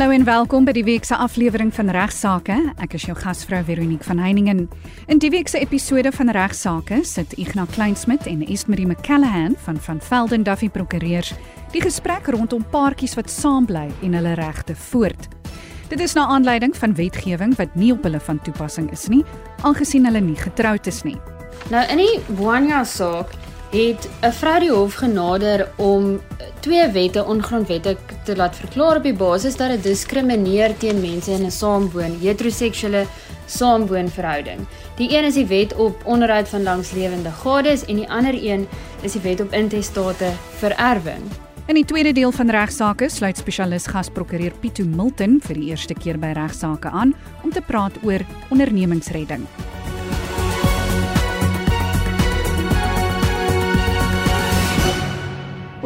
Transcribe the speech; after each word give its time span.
Hallo 0.00 0.14
en 0.16 0.24
welkom 0.24 0.64
by 0.64 0.72
die 0.72 0.84
week 0.86 1.04
se 1.04 1.12
aflewering 1.12 1.68
van 1.76 1.90
Regsake. 1.92 2.54
Ek 2.80 2.94
is 2.96 3.02
jou 3.04 3.12
gasvrou 3.18 3.58
Veronique 3.66 4.06
van 4.08 4.16
Heiningen. 4.16 4.62
In 5.12 5.18
die 5.20 5.28
week 5.28 5.50
se 5.52 5.60
episode 5.60 6.08
van 6.16 6.32
Regsake 6.32 7.02
sit 7.04 7.34
Ignas 7.36 7.68
Kleinsmid 7.74 8.24
en 8.24 8.40
Esmerie 8.46 8.86
McCallahan 8.88 9.58
van 9.66 9.76
van 9.76 10.00
Velden 10.00 10.46
Duffy 10.48 10.70
Prokureurs 10.72 11.34
die 11.74 11.82
gesprek 11.84 12.32
rondom 12.32 12.64
paartjies 12.72 13.18
wat 13.20 13.28
saam 13.28 13.68
bly 13.68 13.90
en 14.00 14.16
hulle 14.16 14.32
regte 14.40 14.72
voort. 14.88 15.28
Dit 15.92 16.00
is 16.00 16.16
na 16.16 16.24
aanleiding 16.32 16.72
van 16.80 16.96
wetgewing 16.96 17.52
wat 17.60 17.76
nie 17.76 17.92
op 17.92 18.08
hulle 18.08 18.24
van 18.24 18.40
toepassing 18.40 18.88
is 18.96 19.04
nie, 19.12 19.20
aangesien 19.68 20.08
hulle 20.08 20.24
nie 20.24 20.40
getroud 20.40 20.88
is 20.88 21.04
nie. 21.04 21.18
Nou 21.68 21.84
in 21.92 22.00
die 22.00 22.16
Bwania 22.38 22.86
saak 22.88 23.36
het 23.70 24.08
'n 24.22 24.32
vrou 24.32 24.58
die 24.60 24.70
hof 24.70 24.94
genader 24.94 25.68
om 25.76 26.20
twee 26.60 26.88
wette 26.88 27.24
ongrondwettig 27.24 27.98
te 28.24 28.36
laat 28.36 28.56
verklaar 28.56 28.96
op 28.96 29.02
die 29.02 29.14
basis 29.14 29.56
dat 29.56 29.68
dit 29.68 29.82
diskrimineer 29.82 30.76
teen 30.76 31.00
mense 31.00 31.30
in 31.30 31.44
'n 31.44 31.50
saamwoon 31.50 32.18
heteroseksuele 32.20 33.04
saamwoonverhouding. 33.46 34.66
Die 34.96 35.16
een 35.16 35.24
is 35.24 35.34
die 35.34 35.46
wet 35.46 35.74
op 35.74 36.02
onderhoud 36.04 36.48
van 36.48 36.62
langslewende 36.62 37.30
gades 37.30 37.84
en 37.84 37.96
die 37.96 38.10
ander 38.10 38.34
een 38.34 38.68
is 39.02 39.12
die 39.12 39.20
wet 39.20 39.40
op 39.40 39.52
intestate 39.52 40.30
vererwing. 40.58 41.22
In 41.66 41.74
die 41.74 41.84
tweede 41.84 42.12
deel 42.12 42.32
van 42.32 42.50
regsaake 42.50 43.08
sluit 43.08 43.36
spesialis 43.36 43.86
gasprokureur 43.86 44.52
Pieto 44.60 44.84
Milton 44.84 45.40
vir 45.44 45.54
die 45.54 45.68
eerste 45.70 45.94
keer 45.94 46.18
by 46.18 46.32
regsaake 46.34 46.88
aan 46.88 47.14
om 47.44 47.52
te 47.52 47.60
praat 47.60 47.92
oor 48.02 48.20
ondernemingsredding. 48.48 49.46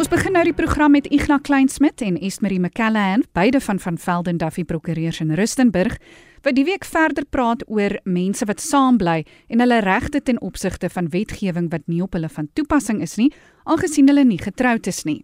Ons 0.05 0.13
begin 0.13 0.35
nou 0.37 0.43
die 0.45 0.53
program 0.53 0.93
met 0.93 1.07
Ignas 1.09 1.41
Kleinsmid 1.47 2.03
en 2.05 2.19
Esmerie 2.21 2.59
McCallahan, 2.61 3.23
beide 3.33 3.57
van 3.65 3.79
van 3.81 3.97
Velden 3.97 4.37
Duffy 4.37 4.61
Prokureurs 4.69 5.23
in 5.25 5.33
Rustenburg, 5.33 5.97
wat 6.45 6.59
die 6.59 6.67
week 6.69 6.85
verder 6.85 7.25
praat 7.25 7.65
oor 7.73 7.97
mense 8.05 8.45
wat 8.45 8.61
saam 8.61 8.99
bly 9.01 9.23
en 9.49 9.65
hulle 9.65 9.81
regte 9.81 10.21
ten 10.21 10.43
opsigte 10.45 10.91
van 10.93 11.09
wetgewing 11.09 11.71
wat 11.73 11.89
nie 11.89 12.03
op 12.05 12.13
hulle 12.13 12.29
van 12.29 12.51
toepassing 12.53 13.01
is 13.01 13.17
nie, 13.17 13.31
aangesien 13.65 14.13
hulle 14.13 14.27
nie 14.29 14.43
getroud 14.43 14.93
is 14.93 15.07
nie. 15.09 15.23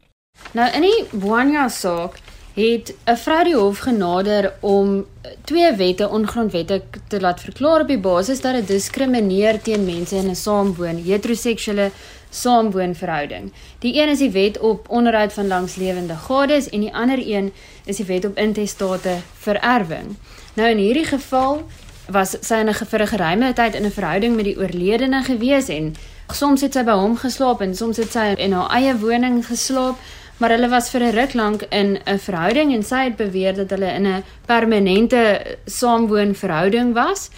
Nou 0.56 0.70
in 0.72 0.88
die 0.88 1.04
Bwania 1.12 1.68
saak 1.68 2.16
het 2.56 2.94
'n 3.06 3.16
vrou 3.16 3.44
die 3.44 3.56
hof 3.56 3.78
genader 3.78 4.52
om 4.60 5.04
twee 5.44 5.76
wette 5.76 6.08
ongrondwettig 6.08 6.82
te 7.08 7.20
laat 7.20 7.40
verklaar 7.40 7.80
op 7.80 7.88
die 7.88 7.98
basis 7.98 8.40
dat 8.40 8.54
dit 8.54 8.68
diskrimineer 8.68 9.60
teen 9.62 9.84
mense 9.84 10.16
in 10.16 10.30
'n 10.30 10.34
saamwoon 10.34 11.04
heteroseksuele 11.04 11.90
saamwoonverhouding. 12.30 13.52
Die 13.78 13.94
een 14.00 14.08
is 14.08 14.18
die 14.18 14.30
wet 14.30 14.58
op 14.58 14.88
onderhoud 14.88 15.32
van 15.32 15.46
langslewende 15.46 16.14
gades 16.14 16.68
en 16.68 16.80
die 16.80 16.94
ander 16.94 17.18
een 17.18 17.52
is 17.84 17.96
die 17.96 18.06
wet 18.06 18.24
op 18.24 18.38
intestate 18.38 19.16
vererwing. 19.38 20.16
Nou 20.54 20.70
in 20.70 20.78
hierdie 20.78 21.06
geval 21.06 21.66
was 22.10 22.36
sy 22.40 22.54
in 22.54 22.68
'n 22.68 22.74
vir 22.74 23.02
'n 23.02 23.06
geruime 23.06 23.52
tyd 23.52 23.74
in 23.74 23.84
'n 23.84 23.90
verhouding 23.90 24.36
met 24.36 24.44
die 24.44 24.58
oorledene 24.58 25.22
gewees 25.22 25.68
en 25.68 25.94
soms 26.32 26.60
het 26.60 26.72
sy 26.72 26.82
by 26.82 26.92
hom 26.92 27.16
geslaap 27.16 27.60
en 27.60 27.74
soms 27.76 27.96
het 27.96 28.12
sy 28.12 28.34
in 28.38 28.52
haar 28.52 28.70
eie 28.70 28.98
woning 28.98 29.46
geslaap, 29.46 29.96
maar 30.38 30.50
hulle 30.50 30.68
was 30.68 30.90
vir 30.90 31.02
'n 31.02 31.14
ruk 31.14 31.34
lank 31.34 31.62
in 31.70 31.98
'n 32.06 32.18
verhouding 32.18 32.72
en 32.74 32.82
sy 32.82 33.04
het 33.04 33.16
beweer 33.16 33.54
dat 33.54 33.70
hulle 33.70 33.92
in 33.92 34.06
'n 34.06 34.24
permanente 34.46 35.56
saamwoonverhouding 35.66 36.94
was 36.94 37.30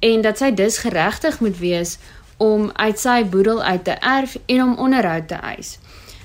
en 0.00 0.20
dat 0.20 0.38
sy 0.38 0.54
dus 0.54 0.78
geregtig 0.78 1.40
moet 1.40 1.58
wees 1.58 1.98
om 2.36 2.70
uit 2.74 2.98
sy 2.98 3.22
boedel 3.24 3.62
uit 3.62 3.84
te 3.84 3.96
erf 4.00 4.36
en 4.46 4.62
om 4.62 4.74
onderhoud 4.76 5.28
te 5.28 5.34
eis. 5.34 5.78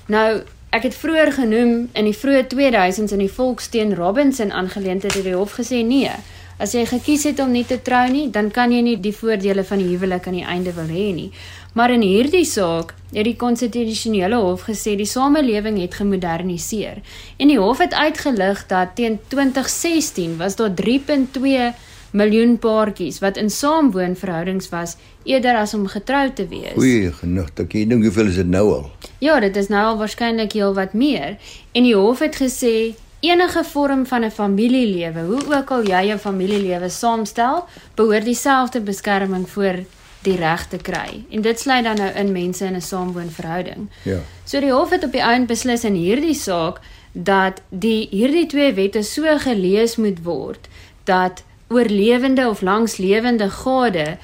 Nou, 0.06 0.42
ek 0.70 0.82
het 0.88 0.94
vroeër 0.94 1.32
genoem 1.32 1.88
in 1.92 2.10
die 2.10 2.16
vroeë 2.16 2.46
2000s 2.54 3.14
in 3.14 3.24
die 3.24 3.32
Volksteen 3.32 3.94
Robinson 3.94 4.52
aangeleentheid 4.52 5.14
het 5.14 5.26
die 5.26 5.34
hof 5.34 5.58
gesê 5.58 5.84
nee. 5.86 6.12
As 6.60 6.74
jy 6.76 6.84
gekies 6.84 7.22
het 7.24 7.38
om 7.40 7.54
nie 7.54 7.64
te 7.64 7.78
trou 7.82 8.04
nie, 8.12 8.26
dan 8.30 8.50
kan 8.52 8.72
jy 8.72 8.82
nie 8.84 8.98
die 9.00 9.14
voordele 9.16 9.64
van 9.64 9.80
die 9.80 9.88
huwelik 9.94 10.26
aan 10.28 10.36
die 10.36 10.44
einde 10.44 10.74
wil 10.76 10.90
hê 10.92 11.06
nie. 11.16 11.30
Maar 11.72 11.94
in 11.94 12.02
hierdie 12.04 12.44
saak 12.44 12.92
het 13.14 13.24
die 13.24 13.36
konstitusionele 13.38 14.38
hof 14.42 14.66
gesê 14.68 14.96
die 14.98 15.08
samelewing 15.08 15.78
het 15.80 15.94
gemoderniseer 15.98 16.98
en 17.38 17.50
die 17.50 17.58
hof 17.58 17.78
het 17.82 17.94
uitgelig 17.94 18.64
dat 18.70 18.96
teen 18.98 19.18
2016 19.30 20.36
was 20.38 20.58
daar 20.58 20.74
3.2 20.74 21.70
miljoen 22.10 22.58
paartjies 22.58 23.18
wat 23.18 23.36
in 23.36 23.50
saamwoonverhoudings 23.50 24.68
was 24.68 24.96
eerder 25.22 25.56
as 25.56 25.74
om 25.74 25.86
getroud 25.86 26.36
te 26.36 26.46
wees. 26.48 26.74
Goeie 26.74 27.12
genoeg, 27.12 27.52
ek 27.62 27.76
dink 27.88 28.02
hoeveel 28.02 28.32
is 28.32 28.40
dit 28.40 28.50
nou 28.50 28.66
al? 28.74 28.90
Ja, 29.18 29.40
dit 29.40 29.56
is 29.56 29.68
nou 29.68 29.84
al 29.92 30.00
waarskynlik 30.00 30.52
heel 30.52 30.74
wat 30.74 30.92
meer. 30.92 31.36
En 31.72 31.86
die 31.86 31.94
hof 31.94 32.18
het 32.24 32.40
gesê 32.40 32.94
enige 33.20 33.64
vorm 33.64 34.06
van 34.06 34.24
'n 34.24 34.30
familielewe, 34.30 35.20
hoe 35.20 35.56
ook 35.56 35.70
al 35.70 35.82
jy 35.84 36.06
jou 36.06 36.18
familielewe 36.18 36.88
saamstel, 36.88 37.64
behoort 37.94 38.24
dieselfde 38.24 38.80
beskerming 38.80 39.48
voor 39.48 39.84
die 40.22 40.36
reg 40.36 40.66
te 40.68 40.76
kry. 40.76 41.24
En 41.30 41.42
dit 41.42 41.60
sluit 41.60 41.84
dan 41.84 41.96
nou 41.96 42.10
in 42.14 42.32
mense 42.32 42.64
in 42.64 42.74
'n 42.74 42.80
saamwoonverhouding. 42.80 43.88
Ja. 44.02 44.18
So 44.44 44.60
die 44.60 44.72
hof 44.72 44.90
het 44.90 45.04
op 45.04 45.12
die 45.12 45.20
einde 45.20 45.46
beslis 45.46 45.84
in 45.84 45.94
hierdie 45.94 46.34
saak 46.34 46.80
dat 47.12 47.62
die 47.68 48.08
hierdie 48.10 48.46
twee 48.46 48.72
wette 48.72 49.02
so 49.02 49.38
gelees 49.38 49.96
moet 49.96 50.22
word 50.22 50.68
dat 51.04 51.42
oorlewende 51.70 52.48
of 52.48 52.60
langslewende 52.60 53.50
gade 53.50 54.18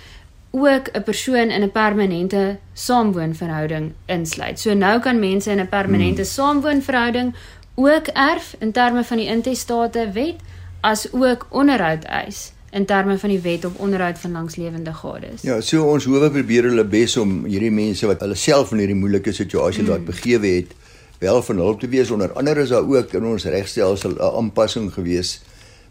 ook 0.51 0.89
'n 0.93 1.03
persoon 1.03 1.51
in 1.51 1.63
'n 1.63 1.73
permanente 1.73 2.59
saamwoonverhouding 2.73 3.93
insluit. 4.07 4.61
So 4.61 4.75
nou 4.75 5.01
kan 5.01 5.19
mense 5.19 5.51
in 5.51 5.61
'n 5.61 5.69
permanente 5.69 6.23
hmm. 6.23 6.31
saamwoonverhouding 6.31 7.35
ook 7.75 8.07
erf 8.07 8.57
in 8.59 8.73
terme 8.73 9.05
van 9.05 9.17
die 9.17 9.27
intestate 9.27 10.11
wet 10.13 10.35
as 10.81 11.13
ook 11.13 11.47
onderhoud 11.51 12.05
eis 12.05 12.53
in 12.71 12.85
terme 12.85 13.19
van 13.19 13.29
die 13.29 13.41
wet 13.41 13.65
op 13.65 13.81
onderhoud 13.81 14.19
van 14.19 14.33
langslewende 14.33 14.95
gades. 14.95 15.43
Ja, 15.43 15.61
so 15.61 15.85
ons 15.85 16.05
hoewe 16.05 16.31
probeer 16.31 16.63
hulle 16.63 16.85
bes 16.85 17.17
om 17.17 17.45
hierdie 17.45 17.71
mense 17.71 18.07
wat 18.07 18.21
hulle 18.21 18.35
self 18.35 18.73
in 18.73 18.79
hierdie 18.79 18.97
moeilike 18.97 19.33
situasie 19.33 19.83
hmm. 19.83 19.91
laat 19.91 20.05
begewe 20.05 20.47
het, 20.47 20.75
wel 21.19 21.43
van 21.43 21.57
hulp 21.57 21.81
te 21.81 21.89
wees. 21.89 22.11
Onder 22.11 22.33
andere 22.33 22.61
is 22.61 22.69
daar 22.69 22.89
ook 22.89 23.13
in 23.13 23.25
ons 23.25 23.45
regstelsel 23.45 24.11
'n 24.11 24.37
aanpassing 24.37 24.93
gewees 24.93 25.41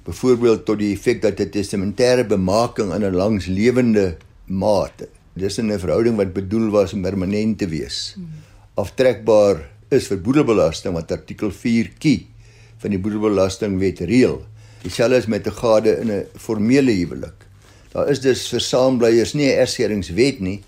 byvoorbeeld 0.06 0.66
tot 0.66 0.80
die 0.80 0.94
effek 0.94 1.22
dat 1.22 1.40
'n 1.40 1.50
testamentêre 1.50 2.26
bemaking 2.28 2.94
in 2.94 3.04
'n 3.04 3.16
langslewende 3.16 4.18
mate 4.46 5.10
dis 5.34 5.60
'n 5.60 5.80
verhouding 5.80 6.16
wat 6.18 6.34
bedoel 6.34 6.70
was 6.70 6.94
om 6.94 7.02
permanent 7.02 7.58
te 7.58 7.68
wees 7.68 8.16
aftrekbaar 8.76 9.70
is 9.90 10.08
vir 10.08 10.18
boedelbelasting 10.18 10.94
wat 10.94 11.12
artikel 11.12 11.52
4 11.52 11.92
kie 12.00 12.28
van 12.78 12.90
die 12.90 13.00
boedelbelastingwet 13.00 14.00
reël 14.00 14.46
dieselfde 14.86 15.18
is 15.18 15.28
met 15.28 15.48
'n 15.48 15.58
gade 15.62 15.92
in 16.02 16.12
'n 16.12 16.26
formele 16.38 16.92
huwelik. 16.92 17.40
Daar 17.94 18.10
is 18.10 18.20
dus 18.20 18.50
vir 18.50 18.60
saambleiers 18.60 19.34
nie 19.34 19.48
'n 19.48 19.60
erskeringswet 19.60 20.40
nie 20.40 20.64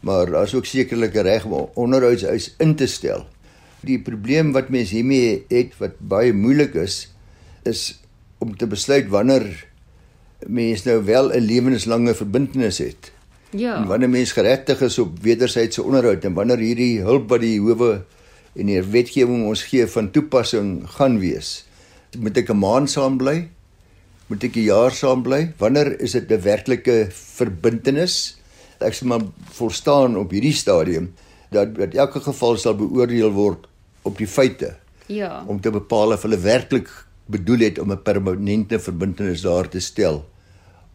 maar 0.00 0.30
daar 0.30 0.44
is 0.44 0.54
ook 0.54 0.66
sekerlik 0.66 1.14
'n 1.14 1.26
reg 1.26 1.44
om 1.44 1.70
onderhoudseis 1.74 2.54
in 2.58 2.74
te 2.74 2.86
stel. 2.86 3.26
Die 3.80 3.98
probleem 3.98 4.52
wat 4.52 4.68
mense 4.68 4.94
hiermee 4.94 5.44
het 5.48 5.76
wat 5.78 5.98
baie 5.98 6.32
moeilik 6.32 6.74
is 6.74 7.12
is 7.62 8.00
om 8.38 8.56
te 8.56 8.66
besluit 8.66 9.08
wanneer 9.08 9.66
mens 10.46 10.84
nou 10.84 11.04
wel 11.04 11.32
'n 11.34 11.44
lewenslange 11.44 12.14
verbintenis 12.14 12.78
het. 12.78 13.12
Ja. 13.50 13.76
En 13.76 13.86
wanneer 13.86 14.10
mens 14.10 14.32
geregtig 14.32 14.80
is 14.80 14.98
op 14.98 15.18
wederwysige 15.22 15.82
onderhoud 15.82 16.24
en 16.24 16.32
wanneer 16.32 16.58
hierdie 16.58 17.00
hulp 17.00 17.28
wat 17.28 17.40
die 17.40 17.60
howe 17.60 18.04
en 18.54 18.66
die 18.66 18.82
wetgewing 18.82 19.46
ons 19.46 19.62
gee 19.62 19.86
van 19.86 20.10
toepassing 20.10 20.82
gaan 20.98 21.18
wees. 21.18 21.64
Moet 22.18 22.36
ek 22.36 22.50
'n 22.50 22.58
maand 22.58 22.90
saam 22.90 23.16
bly? 23.16 23.48
Moet 24.26 24.44
ek 24.44 24.56
'n 24.56 24.68
jaar 24.68 24.92
saam 24.92 25.22
bly? 25.22 25.52
Wanneer 25.58 26.00
is 26.00 26.12
dit 26.12 26.30
'n 26.30 26.40
werklike 26.40 27.08
verbintenis? 27.10 28.36
Ek 28.78 28.94
sê 28.94 29.04
maar 29.04 29.24
volstaan 29.50 30.16
op 30.16 30.30
hierdie 30.30 30.52
stadium 30.52 31.14
dat 31.50 31.74
dat 31.74 31.94
elke 31.94 32.20
geval 32.20 32.56
sal 32.56 32.74
beoordeel 32.74 33.30
word 33.30 33.66
op 34.02 34.18
die 34.18 34.26
feite. 34.26 34.76
Ja. 35.06 35.44
Om 35.46 35.60
te 35.60 35.70
bepaal 35.70 36.12
of 36.12 36.22
hulle 36.22 36.38
werklik 36.38 36.88
bedoel 37.28 37.58
het 37.68 37.78
om 37.78 37.92
'n 37.92 38.02
permanente 38.02 38.80
verbintenis 38.80 39.44
daar 39.44 39.68
te 39.68 39.80
stel 39.80 40.24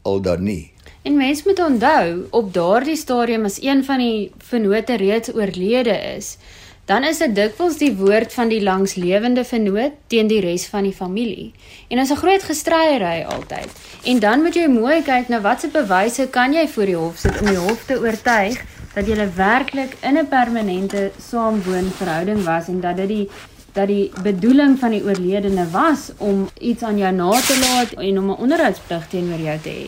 al 0.01 0.21
dan 0.21 0.43
nie. 0.43 0.71
En 1.01 1.15
mens 1.15 1.43
moet 1.43 1.59
onthou 1.59 2.27
op 2.29 2.53
daardie 2.53 2.95
stadium 2.95 3.43
as 3.43 3.61
een 3.61 3.83
van 3.83 3.97
die 3.97 4.31
vennote 4.37 4.95
reeds 4.95 5.33
oorlede 5.33 5.95
is, 6.15 6.37
dan 6.85 7.03
is 7.03 7.17
dit 7.17 7.35
dikwels 7.35 7.77
die 7.79 7.93
woord 7.95 8.33
van 8.33 8.49
die 8.51 8.61
langslewende 8.63 9.43
vennoot 9.47 9.95
teen 10.07 10.27
die 10.27 10.41
res 10.43 10.65
van 10.67 10.83
die 10.83 10.95
familie. 10.95 11.51
En 11.87 11.97
dit 11.97 12.05
is 12.05 12.11
'n 12.11 12.21
groot 12.23 12.43
gestryery 12.43 13.23
altyd. 13.23 13.69
En 14.03 14.19
dan 14.19 14.41
moet 14.41 14.55
jy 14.55 14.67
mooi 14.67 15.01
kyk 15.01 15.27
na 15.27 15.41
watse 15.41 15.67
bewyse 15.67 16.27
kan 16.27 16.53
jy 16.53 16.67
voor 16.67 16.85
die 16.85 16.95
hof 16.95 17.17
sit 17.17 17.39
om 17.39 17.47
die 17.47 17.57
hof 17.57 17.85
te 17.85 17.99
oortuig 17.99 18.59
dat 18.93 19.07
jy 19.07 19.29
werklik 19.35 19.97
in 20.01 20.17
'n 20.17 20.27
permanente 20.27 21.11
saamwoonverhouding 21.29 22.43
was 22.43 22.67
en 22.67 22.79
dat 22.79 22.97
dit 22.97 23.07
die 23.07 23.29
dat 23.73 23.87
die 23.87 24.11
bedoeling 24.23 24.79
van 24.79 24.91
die 24.91 25.03
oorledene 25.03 25.65
was 25.71 26.11
om 26.17 26.49
iets 26.59 26.83
aan 26.83 26.97
jou 26.97 27.11
na 27.11 27.31
te 27.31 27.57
laat 27.59 27.93
en 27.93 28.19
om 28.19 28.29
'n 28.29 28.41
onderhoudsplig 28.45 29.07
teenoor 29.07 29.39
jou 29.39 29.59
te 29.59 29.69
hê. 29.69 29.87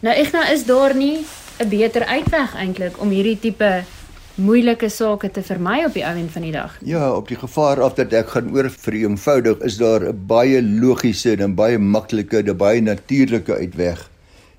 Nou 0.00 0.14
nou 0.32 0.52
is 0.52 0.64
daar 0.64 0.94
nie 0.94 1.24
'n 1.58 1.68
beter 1.68 2.04
uitweg 2.04 2.54
eintlik 2.54 3.00
om 3.00 3.08
hierdie 3.08 3.38
tipe 3.38 3.84
moeilike 4.34 4.88
sake 4.88 5.30
te 5.30 5.42
vermy 5.42 5.84
op 5.86 5.94
die 5.96 6.04
ouend 6.04 6.32
van 6.32 6.42
die 6.42 6.52
dag. 6.52 6.74
Ja, 6.84 7.08
op 7.16 7.28
die 7.28 7.38
gevaar 7.40 7.80
af 7.80 7.94
dat 7.96 8.12
ek 8.12 8.34
gaan 8.34 8.50
oor 8.52 8.68
vir 8.70 8.94
eenvoudig 8.94 9.62
is 9.64 9.78
daar 9.80 10.04
'n 10.12 10.26
baie 10.26 10.62
logiese 10.62 11.36
en 11.40 11.54
baie 11.54 11.78
maklike, 11.78 12.42
'n 12.42 12.56
baie 12.56 12.80
natuurlike 12.80 13.54
uitweg 13.54 14.10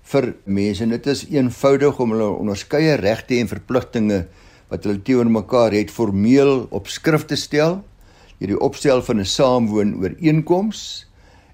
vir 0.01 0.33
mense. 0.44 0.83
En 0.83 0.89
dit 0.89 1.07
is 1.07 1.25
eenvoudig 1.29 1.99
om 1.99 2.11
hulle 2.11 2.29
onderskeie 2.29 2.95
regte 2.95 3.35
en 3.35 3.47
verpligtinge 3.47 4.25
wat 4.69 4.83
hulle 4.83 5.01
teenoor 5.01 5.31
mekaar 5.31 5.71
het 5.71 5.91
formeel 5.91 6.67
op 6.69 6.88
skrif 6.88 7.25
te 7.25 7.35
stel. 7.35 7.83
Hierdie 8.37 8.59
opstel 8.59 9.01
van 9.01 9.19
'n 9.19 9.25
saamwoon 9.25 9.95
ooreenkoms 10.01 11.05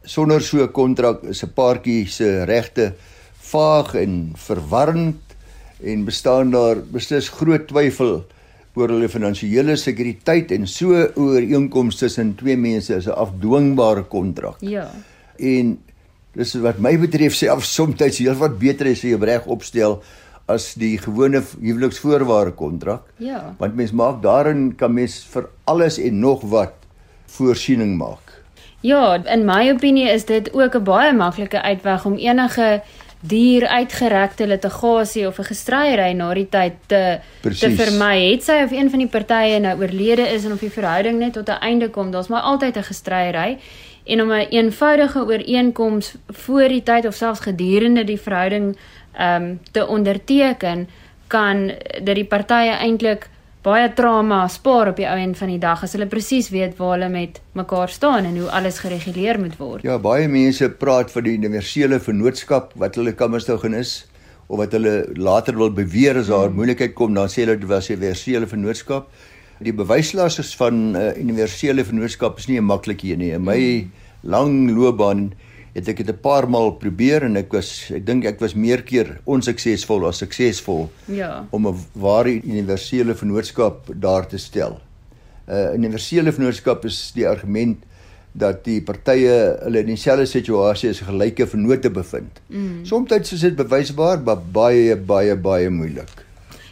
sonder 0.03 0.41
so 0.41 0.63
'n 0.63 0.71
kontrak 0.71 1.24
is 1.24 1.44
'n 1.44 1.53
paartjie 1.56 2.07
se 2.07 2.44
regte 2.45 2.94
vaag 3.39 3.95
en 3.95 4.33
verwarrend 4.35 5.21
en 5.83 6.06
bestaan 6.06 6.51
daar 6.51 6.77
beslis 6.91 7.30
groot 7.30 7.68
twyfel 7.68 8.25
oor 8.75 8.89
hulle 8.89 9.09
finansiële 9.09 9.75
sekuriteit 9.77 10.51
en 10.51 10.68
so 10.68 10.91
ooreenkomste 11.15 12.06
tussen 12.06 12.35
twee 12.35 12.57
mense 12.57 12.95
is 12.95 13.07
'n 13.07 13.15
afdwingbare 13.15 14.03
kontrak. 14.03 14.57
Ja. 14.59 14.91
En 15.38 15.80
dis 16.33 16.53
wat 16.53 16.80
my 16.80 16.97
betref 17.00 17.35
self 17.35 17.63
soms 17.63 18.18
heel 18.18 18.35
wat 18.35 18.59
beter 18.59 18.88
is 18.88 18.97
as 18.97 19.03
jy 19.03 19.18
reg 19.21 19.45
opstel 19.45 20.01
as 20.45 20.74
die 20.74 20.98
gewone 20.98 21.42
huweliksvoorwaarde 21.62 22.51
kontrak. 22.51 23.01
Ja. 23.18 23.56
Want 23.57 23.75
mens 23.75 23.92
maak 23.92 24.22
daarin 24.22 24.75
kan 24.75 24.94
mens 24.94 25.22
vir 25.31 25.50
alles 25.63 25.98
en 25.98 26.19
nog 26.19 26.42
wat 26.42 26.74
voorsiening 27.25 27.98
maak. 27.98 28.44
Ja, 28.84 29.16
in 29.25 29.45
my 29.45 29.72
opinie 29.72 30.10
is 30.12 30.25
dit 30.25 30.54
ook 30.54 30.75
'n 30.75 30.84
baie 30.84 31.13
maklike 31.13 31.62
uitweg 31.62 32.06
om 32.06 32.18
enige 32.18 32.81
dier 33.19 33.68
uitgerekte 33.68 34.48
litigasie 34.48 35.28
of 35.28 35.40
'n 35.40 35.44
gestryery 35.44 36.12
na 36.12 36.34
die 36.34 36.50
tyd 36.50 36.74
te 36.86 37.19
Precies. 37.42 37.60
te 37.60 37.84
vermy. 37.84 38.31
Het 38.31 38.44
sy 38.44 38.63
of 38.63 38.72
een 38.72 38.90
van 38.90 39.00
die 39.00 39.07
partye 39.07 39.60
nou 39.60 39.80
oorlede 39.80 40.28
is 40.34 40.45
en 40.45 40.51
of 40.51 40.60
die 40.60 40.72
verhouding 40.72 41.19
net 41.19 41.34
tot 41.34 41.50
'n 41.50 41.62
einde 41.62 41.90
kom, 41.90 42.12
daar's 42.12 42.28
maar 42.28 42.42
altyd 42.42 42.78
'n 42.78 42.84
gestryery 42.84 43.57
en 44.04 44.22
om 44.22 44.31
'n 44.31 44.31
een 44.31 44.50
eenvoudige 44.50 45.19
ooreenkoms 45.19 46.16
voor 46.28 46.68
die 46.68 46.84
tyd 46.84 47.06
of 47.06 47.13
selfs 47.13 47.40
gedurende 47.40 48.04
die 48.04 48.19
verhouding 48.19 48.78
ehm 49.13 49.44
um, 49.44 49.60
te 49.71 49.88
onderteken 49.88 50.88
kan 51.27 51.71
dat 52.04 52.15
die 52.15 52.25
partye 52.25 52.77
eintlik 52.77 53.30
baie 53.63 53.88
trauma 53.95 54.42
spaar 54.51 54.89
op 54.92 54.98
die 55.00 55.06
ou 55.07 55.15
end 55.18 55.38
van 55.39 55.51
die 55.54 55.60
dag 55.62 55.83
as 55.86 55.94
hulle 55.95 56.10
presies 56.12 56.50
weet 56.51 56.75
waar 56.77 56.98
hulle 56.98 57.10
met 57.10 57.39
mekaar 57.56 57.89
staan 57.89 58.25
en 58.27 58.38
hoe 58.42 58.50
alles 58.51 58.81
gereguleer 58.83 59.39
moet 59.39 59.56
word. 59.57 59.86
Ja, 59.88 59.95
baie 60.04 60.27
mense 60.27 60.68
praat 60.69 61.13
van 61.13 61.24
die 61.24 61.38
universele 61.38 62.00
vennootskap 62.04 62.74
wat 62.81 63.00
hulle 63.00 63.15
kammersdougen 63.15 63.77
is 63.80 64.01
of 64.48 64.60
wat 64.60 64.75
hulle 64.75 65.06
later 65.16 65.56
wil 65.56 65.71
beweer 65.71 66.19
as 66.19 66.31
daar 66.33 66.51
moeilikheid 66.51 66.95
kom 66.98 67.16
dan 67.16 67.31
sê 67.31 67.45
hulle 67.45 67.56
dit 67.62 67.69
was 67.69 67.89
'n 67.89 67.95
universele 67.95 68.48
vennootskap. 68.48 69.07
Die 69.63 69.74
bewyslas 69.74 70.39
is 70.39 70.56
van 70.56 70.92
'n 70.92 70.95
uh, 70.95 71.16
universele 71.16 71.86
vennootskap 71.86 72.38
is 72.38 72.48
nie 72.48 72.59
'n 72.59 72.68
maklike 72.68 73.07
een 73.07 73.19
nie. 73.19 73.31
In 73.31 73.44
my 73.44 73.88
lang 74.21 74.71
loopbaan 74.75 75.31
het 75.74 75.88
ek 75.90 75.98
dit 75.98 76.10
'n 76.10 76.22
paar 76.22 76.50
maal 76.50 76.72
probeer 76.72 77.24
en 77.24 77.38
ek 77.38 77.52
was 77.54 77.92
ek 77.92 78.06
dink 78.06 78.25
ek 78.25 78.40
was 78.40 78.54
meer 78.54 78.84
keer 78.84 79.20
onsuksesvol 79.25 80.08
as 80.08 80.18
suksesvol 80.18 80.90
Ja. 81.08 81.46
om 81.52 81.68
'n 81.68 81.75
ware 81.94 82.42
universele 82.44 83.16
vennootskap 83.16 83.90
daar 83.96 84.28
te 84.28 84.38
stel. 84.38 84.80
'n 85.48 85.52
uh, 85.52 85.74
Universele 85.74 86.31
vennootskap 86.31 86.86
is 86.86 87.12
die 87.16 87.28
argument 87.28 87.78
dat 88.34 88.64
die 88.66 88.81
partye 88.81 89.58
hulle 89.64 89.80
in 89.80 89.86
dieselfde 89.86 90.25
situasie 90.25 90.90
as 90.90 91.00
gelyke 91.06 91.48
vennote 91.48 91.90
bevind. 91.90 92.40
Mm. 92.50 92.86
Somstyds 92.86 93.34
is 93.34 93.42
dit 93.42 93.56
bewysbaar, 93.56 94.22
maar 94.26 94.38
baie 94.52 94.96
baie 94.96 95.36
baie 95.36 95.69
moeilik. 95.69 96.26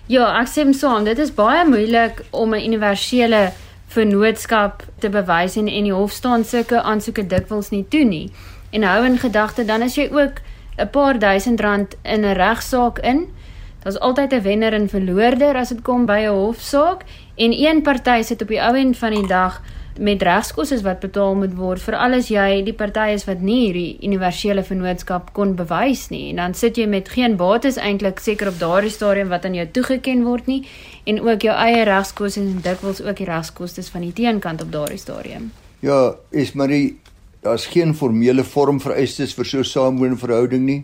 Ja, 0.07 0.39
ek 0.42 0.47
stem 0.47 0.74
saam. 0.74 1.06
Dit 1.06 1.19
is 1.19 1.31
baie 1.31 1.65
moeilik 1.65 2.24
om 2.31 2.54
'n 2.54 2.65
universele 2.65 3.51
vennootskap 3.88 4.83
te 5.00 5.09
bewys 5.09 5.56
en 5.57 5.68
en 5.68 5.83
die 5.83 5.94
hof 5.94 6.12
staan 6.12 6.44
sulke 6.45 6.81
aansoeke 6.81 7.27
dikwels 7.27 7.69
nie 7.69 7.86
toe 7.89 8.04
nie. 8.04 8.31
En 8.71 8.83
hou 8.83 9.06
in 9.06 9.18
gedagte 9.18 9.65
dan 9.65 9.81
as 9.81 9.95
jy 9.95 10.09
ook 10.12 10.41
'n 10.77 10.89
paar 10.89 11.19
duisend 11.19 11.59
rand 11.59 11.95
in 12.03 12.25
'n 12.25 12.33
regsaak 12.33 13.00
in, 13.00 13.27
daar's 13.83 14.00
altyd 14.00 14.33
'n 14.33 14.41
wenner 14.41 14.73
en 14.73 14.89
verloorder 14.89 15.56
as 15.56 15.69
dit 15.69 15.81
kom 15.81 16.06
by 16.06 16.19
'n 16.25 16.33
hofsaak 16.33 17.03
en 17.35 17.51
een 17.51 17.81
party 17.81 18.21
sit 18.21 18.41
op 18.41 18.47
die 18.47 18.62
ou 18.62 18.77
end 18.77 18.97
van 18.97 19.13
die 19.13 19.27
dag 19.27 19.62
met 20.00 20.21
regskoste 20.21 20.81
wat 20.81 21.00
betaal 21.00 21.35
moet 21.35 21.53
word 21.57 21.81
vir 21.83 21.95
alles 22.00 22.29
jy 22.31 22.62
die 22.63 22.75
partye 22.77 23.15
is 23.18 23.25
wat 23.27 23.41
nie 23.44 23.59
hierdie 23.65 23.97
universele 24.07 24.63
vennootskap 24.63 25.33
kon 25.35 25.56
bewys 25.59 26.07
nie. 26.13 26.29
En 26.31 26.39
dan 26.41 26.56
sit 26.56 26.77
jy 26.79 26.88
met 26.88 27.09
geen 27.09 27.35
bates 27.38 27.77
eintlik 27.77 28.19
seker 28.19 28.47
op 28.47 28.59
daardie 28.59 28.91
stadium 28.94 29.29
wat 29.33 29.45
aan 29.45 29.57
jou 29.57 29.68
toegeken 29.68 30.23
word 30.23 30.47
nie. 30.47 30.62
En 31.03 31.21
ook 31.21 31.41
jou 31.41 31.56
eie 31.56 31.83
regskoste 31.83 32.39
en 32.39 32.62
dikwels 32.63 33.01
ook 33.03 33.18
die 33.18 33.27
regskoste 33.27 33.83
van 33.91 34.07
die 34.07 34.13
teenkant 34.13 34.62
op 34.62 34.71
daardie 34.71 35.01
stadium. 35.01 35.51
Ja, 35.79 36.15
is 36.29 36.53
Marie, 36.53 37.00
daar's 37.41 37.65
geen 37.65 37.95
formele 37.95 38.43
vorm 38.43 38.79
vereistes 38.79 39.33
vir 39.33 39.45
so 39.45 39.59
'n 39.59 39.63
saamwoonverhouding 39.63 40.65
nie. 40.65 40.83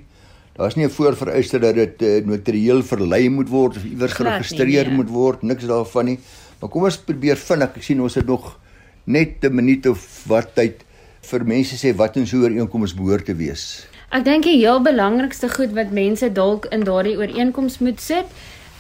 Daar's 0.58 0.76
nie 0.76 0.86
'n 0.86 0.90
voorvereiste 0.90 1.60
dat 1.60 1.76
dit 1.76 2.02
uh, 2.02 2.26
notarieel 2.26 2.84
verlei 2.84 3.30
moet 3.30 3.50
word 3.50 3.78
of 3.78 3.84
iewers 3.84 4.14
Glad 4.14 4.28
nie, 4.28 4.32
geregistreer 4.34 4.88
nee. 4.88 4.96
moet 4.96 5.10
word, 5.10 5.42
niks 5.42 5.66
daarvan 5.66 6.06
nie. 6.06 6.20
Maar 6.60 6.70
kom 6.70 6.84
ons 6.84 6.98
probeer 6.98 7.38
vinnig. 7.38 7.76
Ek 7.76 7.84
sien 7.84 8.02
ons 8.02 8.16
het 8.16 8.26
nog 8.26 8.58
net 9.04 9.44
'n 9.44 9.54
minuut 9.54 9.86
of 9.88 10.24
wat 10.26 10.56
tyd 10.56 10.84
vir 11.22 11.46
mense 11.46 11.76
sê 11.76 11.96
wat 11.96 12.18
in 12.18 12.28
so 12.28 12.38
'n 12.38 12.44
ooreenkoms 12.44 12.94
behoort 12.94 13.26
te 13.26 13.36
wees. 13.36 13.86
Ek 14.10 14.24
dink 14.24 14.44
die 14.44 14.58
heel 14.58 14.82
belangrikste 14.82 15.50
goed 15.50 15.74
wat 15.74 15.92
mense 15.92 16.32
dalk 16.32 16.66
in 16.66 16.84
daardie 16.84 17.18
ooreenkoms 17.18 17.80
moet 17.80 18.02
sit 18.02 18.26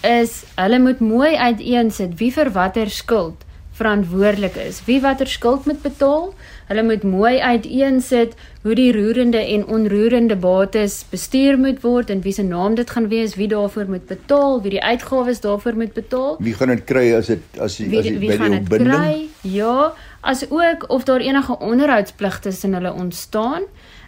is 0.01 0.43
hulle 0.55 0.79
moet 0.79 0.99
mooi 0.99 1.35
uiteensit 1.35 2.19
wie 2.19 2.31
vir 2.31 2.51
watter 2.51 2.89
skuld 2.89 3.45
verantwoordelik 3.77 4.55
is. 4.55 4.81
Wie 4.85 5.01
watter 5.01 5.27
skuld 5.27 5.65
moet 5.65 5.81
betaal? 5.81 6.33
Hulle 6.67 6.83
moet 6.83 7.03
mooi 7.03 7.39
uiteensit 7.39 8.33
hoe 8.63 8.75
die 8.75 8.91
roerende 8.91 9.37
en 9.37 9.65
onroerende 9.67 10.35
bates 10.35 11.05
bestuur 11.09 11.57
moet 11.59 11.81
word 11.81 12.09
en 12.09 12.21
wie 12.21 12.33
se 12.35 12.43
naam 12.43 12.75
dit 12.75 12.89
gaan 12.89 13.07
wees, 13.07 13.35
wie 13.35 13.47
daarvoor 13.47 13.85
moet 13.87 14.05
betaal, 14.07 14.61
wie 14.61 14.73
die 14.75 14.83
uitgawes 14.83 15.39
daarvoor 15.41 15.75
moet 15.79 15.93
betaal. 15.93 16.35
Wie 16.39 16.53
gaan 16.53 16.67
dit 16.67 16.83
kry 16.83 17.13
as 17.15 17.27
dit 17.31 17.39
as 17.59 17.77
die, 17.77 17.87
Wie 17.89 17.99
as 17.99 18.03
die, 18.09 18.17
wie 18.19 18.27
by 18.29 18.37
die 18.37 18.49
dit 18.49 18.59
opbinding? 18.59 18.93
kry? 18.95 19.27
Ja, 19.41 19.93
as 20.21 20.43
ook 20.49 20.89
of 20.91 21.03
daar 21.03 21.19
enige 21.23 21.59
onderhoudsplig 21.59 22.39
tussen 22.39 22.73
hulle 22.73 22.93
ontstaan. 22.93 23.61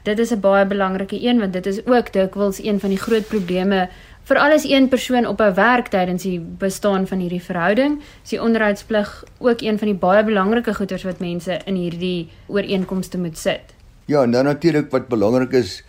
Dit 0.03 0.19
is 0.19 0.31
'n 0.31 0.39
baie 0.39 0.65
belangrike 0.65 1.23
een 1.23 1.39
want 1.39 1.53
dit 1.53 1.65
is 1.65 1.85
ook 1.85 2.13
dikwels 2.13 2.63
een 2.63 2.79
van 2.79 2.89
die 2.89 2.97
groot 2.99 3.27
probleme 3.27 3.89
vir 4.29 4.37
alles 4.37 4.65
een 4.69 4.87
persoon 4.89 5.25
op 5.25 5.41
'n 5.41 5.53
werk 5.53 5.87
tydens 5.89 6.23
die 6.23 6.39
bestaan 6.39 7.07
van 7.07 7.19
hierdie 7.19 7.41
verhouding. 7.41 7.99
Is 8.23 8.29
die 8.29 8.41
onderhoudsplig 8.41 9.23
ook 9.39 9.61
een 9.61 9.77
van 9.77 9.87
die 9.87 9.97
baie 9.97 10.23
belangrike 10.23 10.73
goeders 10.73 11.03
wat 11.03 11.19
mense 11.19 11.59
in 11.65 11.75
hierdie 11.75 12.29
ooreenkomste 12.47 13.17
moet 13.17 13.37
sit. 13.37 13.73
Ja, 14.05 14.23
en 14.23 14.31
dan 14.31 14.45
natuurlik 14.45 14.91
wat 14.91 15.07
belangrik 15.07 15.51
is, 15.51 15.83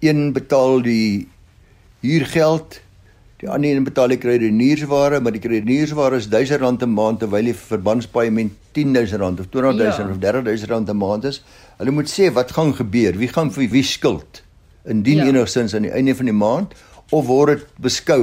een 0.00 0.32
betaal 0.32 0.82
die 0.82 1.28
huurgeld, 2.00 2.80
die 3.36 3.48
ander 3.48 3.70
een 3.76 3.84
betaal 3.84 4.08
die 4.08 4.18
kredietniersware, 4.18 5.20
maar 5.20 5.32
die 5.32 5.40
kredietniersware 5.40 6.16
is 6.16 6.26
R1000 6.26 6.82
'n 6.82 6.92
maand 6.94 7.18
terwyl 7.18 7.44
die 7.44 7.54
verbandspaaiement 7.54 8.52
R10000 8.72 9.40
of 9.40 9.46
R20000 9.46 10.06
Ja. 10.06 10.10
of 10.10 10.18
R30000 10.18 10.90
'n 10.90 10.96
maand 10.96 11.24
is. 11.24 11.44
Hulle 11.78 11.90
moet 11.90 12.20
sê 12.20 12.32
wat 12.32 12.52
gaan 12.52 12.74
gebeur, 12.74 13.16
wie 13.16 13.28
gaan 13.28 13.52
vir 13.52 13.68
wie 13.70 13.82
skuld 13.82 14.42
indien 14.84 15.16
ja. 15.16 15.24
enigstens 15.24 15.74
aan 15.74 15.82
die 15.82 15.90
einde 15.90 16.14
van 16.14 16.24
die 16.24 16.34
maand 16.34 16.74
of 17.14 17.28
word 17.30 17.58
dit 17.58 17.82
beskou 17.86 18.22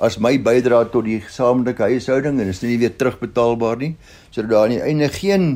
as 0.00 0.16
my 0.16 0.36
bydrae 0.40 0.88
tot 0.92 1.04
die 1.04 1.18
gesamentlike 1.20 1.90
huishouding 1.92 2.40
en 2.40 2.52
is 2.52 2.62
dit 2.62 2.72
nie 2.72 2.80
weer 2.84 2.94
terugbetaalbaar 2.96 3.82
nie 3.82 3.92
sodat 4.30 4.50
daar 4.54 4.64
aan 4.68 4.76
die 4.78 4.84
einde 4.86 5.10
geen 5.16 5.50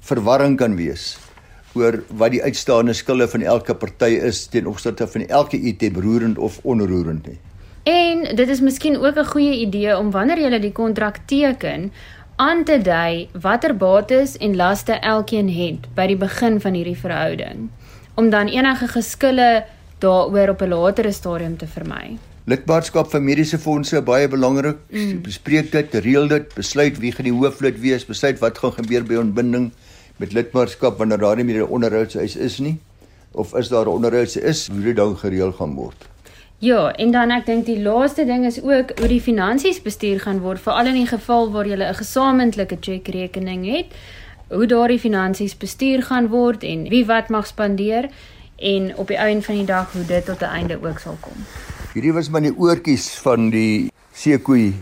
verwarring 0.00 0.56
kan 0.60 0.78
wees 0.78 1.12
oor 1.78 2.00
wat 2.20 2.34
die 2.34 2.42
uitstaande 2.44 2.94
skulde 2.96 3.28
van 3.32 3.44
elke 3.54 3.74
party 3.74 4.16
is 4.30 4.46
ten 4.52 4.68
opsigte 4.68 5.06
van 5.08 5.26
elke 5.28 5.56
item 5.56 6.00
roerend 6.04 6.38
of 6.38 6.58
onroerend 6.62 7.26
nie. 7.28 7.38
En 7.88 8.24
dit 8.36 8.48
is 8.48 8.60
miskien 8.60 8.96
ook 8.96 9.16
'n 9.16 9.30
goeie 9.34 9.54
idee 9.66 9.96
om 9.98 10.10
wanneer 10.10 10.38
jy 10.38 10.58
die 10.58 10.72
kontrak 10.72 11.18
teken 11.26 11.92
aan 12.36 12.64
te 12.64 12.78
dui 12.78 13.28
watter 13.32 13.76
bates 13.76 14.36
en 14.36 14.56
laste 14.56 14.92
elkeen 14.92 15.48
het 15.48 15.94
by 15.94 16.06
die 16.06 16.16
begin 16.16 16.60
van 16.60 16.74
hierdie 16.74 16.98
verhouding 16.98 17.70
om 18.14 18.30
dan 18.30 18.48
enige 18.48 18.88
geskille 18.88 19.64
daaroor 20.02 20.54
op 20.54 20.62
'n 20.62 20.68
latere 20.68 21.12
stadium 21.12 21.56
te 21.56 21.66
vermy. 21.66 22.18
Lidmaatskap 22.44 23.10
van 23.10 23.24
mediese 23.24 23.58
fondse 23.58 24.02
baie 24.02 24.28
belangrik. 24.28 24.76
Mm. 24.90 25.22
Bespreek 25.22 25.72
dit, 25.72 25.94
reël 25.94 26.28
dit, 26.28 26.54
besluit 26.54 26.98
wie 26.98 27.12
gaan 27.12 27.24
die 27.24 27.32
hooflid 27.32 27.80
wees, 27.80 28.06
besluit 28.06 28.38
wat 28.38 28.58
gaan 28.58 28.72
gebeur 28.72 29.04
by 29.04 29.14
ontbinding 29.14 29.72
met 30.16 30.32
lidmaatskap 30.32 30.98
wanneer 30.98 31.18
daar 31.18 31.36
nie 31.36 31.44
meer 31.44 31.62
'n 31.62 31.70
onderhoudseis 31.70 32.36
is 32.36 32.58
nie 32.58 32.78
of 33.32 33.54
is 33.54 33.68
daar 33.68 33.86
'n 33.86 33.88
onderhoudse 33.98 34.40
is, 34.40 34.68
hoe 34.68 34.82
dit 34.82 34.96
dan 34.96 35.16
gereël 35.16 35.52
gaan 35.52 35.74
word. 35.74 36.08
Ja, 36.58 36.92
en 36.92 37.10
dan 37.10 37.30
ek 37.30 37.46
dink 37.46 37.66
die 37.66 37.80
laaste 37.82 38.24
ding 38.24 38.44
is 38.46 38.62
ook 38.62 38.98
hoe 38.98 39.08
die 39.08 39.20
finansies 39.20 39.82
bestuur 39.82 40.20
gaan 40.20 40.38
word, 40.40 40.60
veral 40.60 40.86
in 40.86 40.94
die 40.94 41.06
geval 41.06 41.50
waar 41.50 41.66
jy 41.66 41.76
'n 41.76 41.94
gesamentlike 41.94 42.76
chequerekening 42.80 43.64
het, 43.76 43.86
hoe 44.48 44.66
daardie 44.66 44.98
finansies 44.98 45.56
bestuur 45.56 46.02
gaan 46.02 46.28
word 46.28 46.62
en 46.62 46.88
wie 46.88 47.04
wat 47.06 47.28
mag 47.28 47.46
spandeer 47.46 48.08
en 48.56 48.96
op 48.96 49.06
die 49.06 49.16
einde 49.16 49.42
van 49.42 49.54
die 49.54 49.66
dag 49.66 49.92
hoe 49.92 50.04
dit 50.04 50.24
tot 50.24 50.40
'n 50.40 50.54
einde 50.58 50.78
ook 50.82 50.98
sal 50.98 51.16
kom. 51.20 51.36
Hierdie 51.92 52.12
was 52.12 52.30
maar 52.30 52.40
die 52.40 52.58
oortjies 52.58 53.18
van 53.20 53.50
die 53.50 53.90
seekoei 54.12 54.74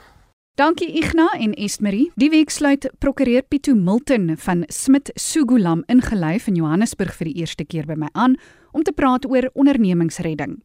Dankie 0.59 0.91
Igna 0.91 1.29
en 1.39 1.53
Estmarie. 1.55 2.09
Die 2.19 2.33
week 2.33 2.51
sluit 2.51 2.89
prokureur 2.99 3.45
Pieto 3.47 3.77
Milton 3.79 4.33
van 4.43 4.65
Smit 4.67 5.13
Sugulam 5.15 5.85
ingelyf 5.87 6.49
in 6.51 6.59
Johannesburg 6.59 7.15
vir 7.15 7.31
die 7.31 7.45
eerste 7.45 7.63
keer 7.63 7.87
by 7.87 7.95
my 7.95 8.09
aan 8.19 8.35
om 8.75 8.83
te 8.83 8.91
praat 8.91 9.29
oor 9.31 9.47
ondernemingsredding. 9.55 10.57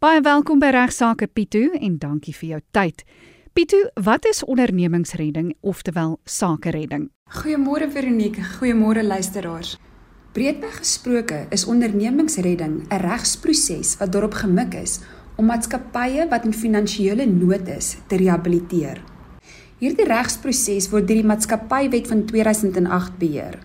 Baie 0.00 0.24
welkom 0.24 0.64
by 0.64 0.72
Regsake 0.72 1.28
Pieto 1.28 1.60
en 1.76 2.00
dankie 2.00 2.32
vir 2.40 2.54
jou 2.54 2.62
tyd. 2.72 3.04
Pieto, 3.52 3.84
wat 4.00 4.24
is 4.32 4.40
ondernemingsredding 4.48 5.52
oftewel 5.60 6.16
sakeredding? 6.24 7.10
Goeiemôre 7.36 7.92
Veronique, 7.92 8.40
goeiemôre 8.56 9.04
luisteraars. 9.04 9.76
Breedweg 10.32 10.80
gesproke 10.80 11.46
is 11.52 11.68
ondernemingsredding 11.68 12.88
'n 12.88 13.04
regsproses 13.04 13.98
wat 14.00 14.12
daarop 14.12 14.40
gemik 14.40 14.72
is 14.74 15.02
om 15.36 15.48
maatskappye 15.48 16.28
wat 16.30 16.44
in 16.44 16.54
finansiële 16.54 17.26
nood 17.26 17.68
is 17.68 17.96
te 18.06 18.16
rehabiliteer. 18.16 19.00
Hierdie 19.82 20.06
regsproses 20.06 20.86
word 20.92 21.08
deur 21.08 21.18
die 21.18 21.26
Maatskappywet 21.26 22.06
van 22.06 22.20
2008 22.28 23.16
beheer. 23.18 23.56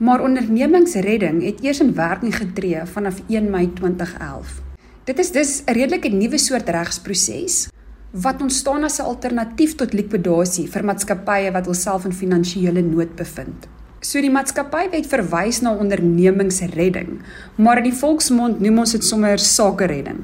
Maar 0.00 0.22
ondernemingsredding 0.24 1.42
het 1.44 1.60
eers 1.60 1.82
in 1.84 1.92
werking 1.94 2.32
getree 2.32 2.86
vanaf 2.88 3.20
1 3.28 3.50
Mei 3.52 3.66
2011. 3.76 4.62
Dit 5.04 5.18
is 5.18 5.30
dus 5.32 5.62
'n 5.66 5.72
redelike 5.76 6.08
nuwe 6.08 6.38
soort 6.38 6.68
regsproses 6.68 7.68
wat 8.10 8.40
ontstaan 8.40 8.84
as 8.84 8.98
'n 8.98 9.04
alternatief 9.04 9.74
tot 9.74 9.92
likwidasie 9.92 10.68
vir 10.68 10.84
maatskappye 10.84 11.52
wat 11.52 11.66
hulself 11.66 12.04
in 12.04 12.12
finansiële 12.12 12.82
nood 12.82 13.14
bevind. 13.16 13.68
So 14.00 14.20
die 14.20 14.30
maatskappywet 14.30 15.06
verwys 15.06 15.60
na 15.60 15.74
ondernemingsredding, 15.74 17.20
maar 17.56 17.76
in 17.76 17.90
die 17.90 17.98
volksmond 18.00 18.60
noem 18.60 18.78
ons 18.78 18.92
dit 18.92 19.04
sommer 19.04 19.38
sakeredding. 19.38 20.18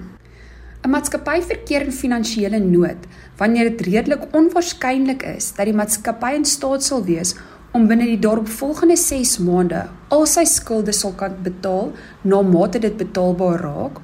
'n 0.84 0.90
Maatskappy 0.90 1.42
verkeer 1.42 1.82
in 1.84 1.92
finansiële 1.92 2.58
nood 2.58 3.06
wanneer 3.36 3.70
dit 3.70 3.80
redelik 3.86 4.22
onwaarskynlik 4.32 5.22
is 5.22 5.52
dat 5.56 5.66
die 5.68 5.74
maatskappy 5.76 6.34
in 6.34 6.44
staat 6.44 6.82
sal 6.82 7.04
wees 7.04 7.34
om 7.72 7.86
binne 7.86 8.06
die 8.08 8.18
daaropvolgende 8.18 8.96
6 8.96 9.38
maande 9.38 9.82
al 10.08 10.24
sy 10.26 10.44
skulde 10.44 10.92
sal 10.92 11.12
kan 11.12 11.36
betaal 11.42 11.92
na 12.22 12.40
mate 12.42 12.78
dit 12.78 12.96
betaalbaar 12.96 13.60
raak 13.60 14.00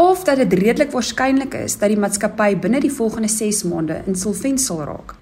of 0.00 0.22
dat 0.24 0.38
dit 0.40 0.52
redelik 0.62 0.94
waarskynlik 0.96 1.54
is 1.54 1.76
dat 1.82 1.90
die 1.92 1.98
maatskappy 1.98 2.54
binne 2.62 2.80
die 2.80 2.92
volgende 2.92 3.28
6 3.28 3.64
maande 3.68 3.98
insolvent 4.06 4.60
sal 4.60 4.80
raak. 4.88 5.16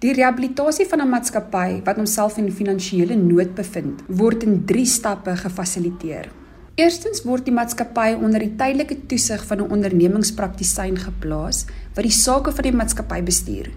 Die 0.00 0.12
rehabilitasie 0.16 0.86
van 0.88 1.00
'n 1.00 1.08
maatskappy 1.08 1.80
wat 1.84 1.96
homself 1.96 2.36
in 2.36 2.52
finansiële 2.52 3.16
nood 3.16 3.54
bevind, 3.54 4.02
word 4.08 4.42
in 4.42 4.64
3 4.64 4.84
stappe 4.84 5.36
gefasiliteer. 5.36 6.39
Eerstens 6.80 7.24
word 7.26 7.44
die 7.44 7.52
maatskappy 7.52 8.14
onder 8.14 8.40
die 8.40 8.54
tydelike 8.56 8.96
toesig 9.10 9.42
van 9.48 9.58
'n 9.60 9.72
ondernemingspraktisyn 9.74 10.96
geplaas 10.96 11.66
wat 11.94 12.04
die 12.06 12.18
sake 12.24 12.52
van 12.56 12.64
die 12.64 12.76
maatskappy 12.80 13.20
bestuur. 13.26 13.68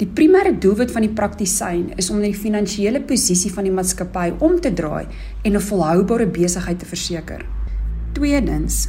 Die 0.00 0.08
primêre 0.18 0.52
doelwit 0.52 0.90
van 0.90 1.02
die 1.06 1.14
praktisyn 1.20 1.92
is 1.96 2.10
om 2.10 2.20
die 2.20 2.34
finansiële 2.34 3.00
posisie 3.00 3.52
van 3.52 3.64
die 3.64 3.72
maatskappy 3.72 4.34
om 4.38 4.60
te 4.60 4.72
draai 4.72 5.06
en 5.44 5.56
'n 5.56 5.60
volhoubare 5.60 6.26
besigheid 6.26 6.78
te 6.78 6.86
verseker. 6.86 7.46
Tweedens, 8.12 8.88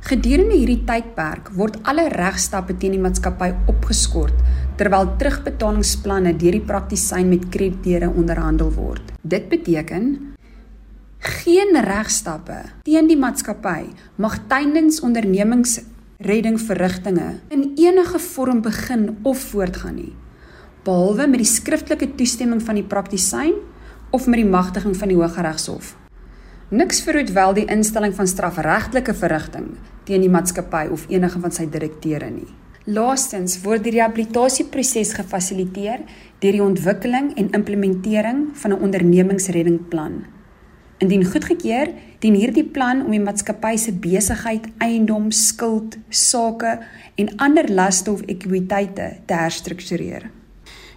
gedurende 0.00 0.56
hierdie 0.56 0.84
tydperk 0.84 1.50
word 1.52 1.76
alle 1.82 2.08
regstappe 2.08 2.76
teen 2.76 2.92
die 2.92 3.04
maatskappy 3.06 3.52
opgeskort 3.66 4.36
terwyl 4.76 5.16
terugbetalingsplanne 5.18 6.36
deur 6.36 6.52
die 6.52 6.66
praktisyn 6.72 7.28
met 7.28 7.48
krediteure 7.50 8.08
onderhandel 8.08 8.72
word. 8.72 9.02
Dit 9.22 9.48
beteken 9.48 10.29
geen 11.20 11.84
regstappe 11.84 12.62
teen 12.82 13.06
die 13.06 13.18
maatskappy 13.18 13.84
mag 14.16 14.38
tydens 14.48 15.00
ondernemingsreddingverrigtinge 15.00 17.34
in 17.48 17.72
enige 17.76 18.18
vorm 18.18 18.62
begin 18.62 19.18
of 19.22 19.38
voortgaan 19.52 19.94
nie 19.94 20.16
behalwe 20.84 21.26
met 21.28 21.42
die 21.42 21.48
skriftelike 21.48 22.14
toestemming 22.16 22.62
van 22.64 22.78
die 22.78 22.86
praktisyn 22.86 23.56
of 24.16 24.26
met 24.26 24.40
die 24.40 24.48
magtiging 24.48 24.94
van 24.96 25.12
die 25.12 25.18
Hooggeregshof. 25.18 25.94
Niks 26.70 27.02
verhoed 27.04 27.32
wel 27.34 27.54
die 27.58 27.66
instelling 27.70 28.14
van 28.16 28.30
strafregtelike 28.30 29.14
verrigting 29.14 29.74
teen 30.08 30.24
die 30.24 30.32
maatskappy 30.32 30.86
of 30.94 31.04
enige 31.12 31.42
van 31.42 31.54
sy 31.54 31.68
direkteure 31.70 32.30
nie. 32.32 32.48
Laastens 32.90 33.58
word 33.62 33.84
die 33.84 33.92
rehabilitasieproses 33.98 35.12
gefasiliteer 35.18 36.00
deur 36.40 36.56
die 36.56 36.64
ontwikkeling 36.64 37.34
en 37.36 37.52
implementering 37.54 38.48
van 38.62 38.72
'n 38.72 38.82
ondernemingsreddingplan. 38.82 40.24
Indien 41.00 41.24
goedgekeur, 41.24 41.88
dien 42.20 42.34
hierdie 42.36 42.66
plan 42.68 42.98
om 43.06 43.14
die 43.14 43.22
maatskappy 43.22 43.72
se 43.80 43.94
besigheid, 43.96 44.66
eiendom, 44.84 45.30
skuld, 45.32 45.96
sake 46.12 46.74
en 47.16 47.30
ander 47.40 47.70
laste 47.72 48.12
of 48.12 48.20
ekwiteite 48.28 49.06
te 49.24 49.38
herstruktureer. 49.40 50.26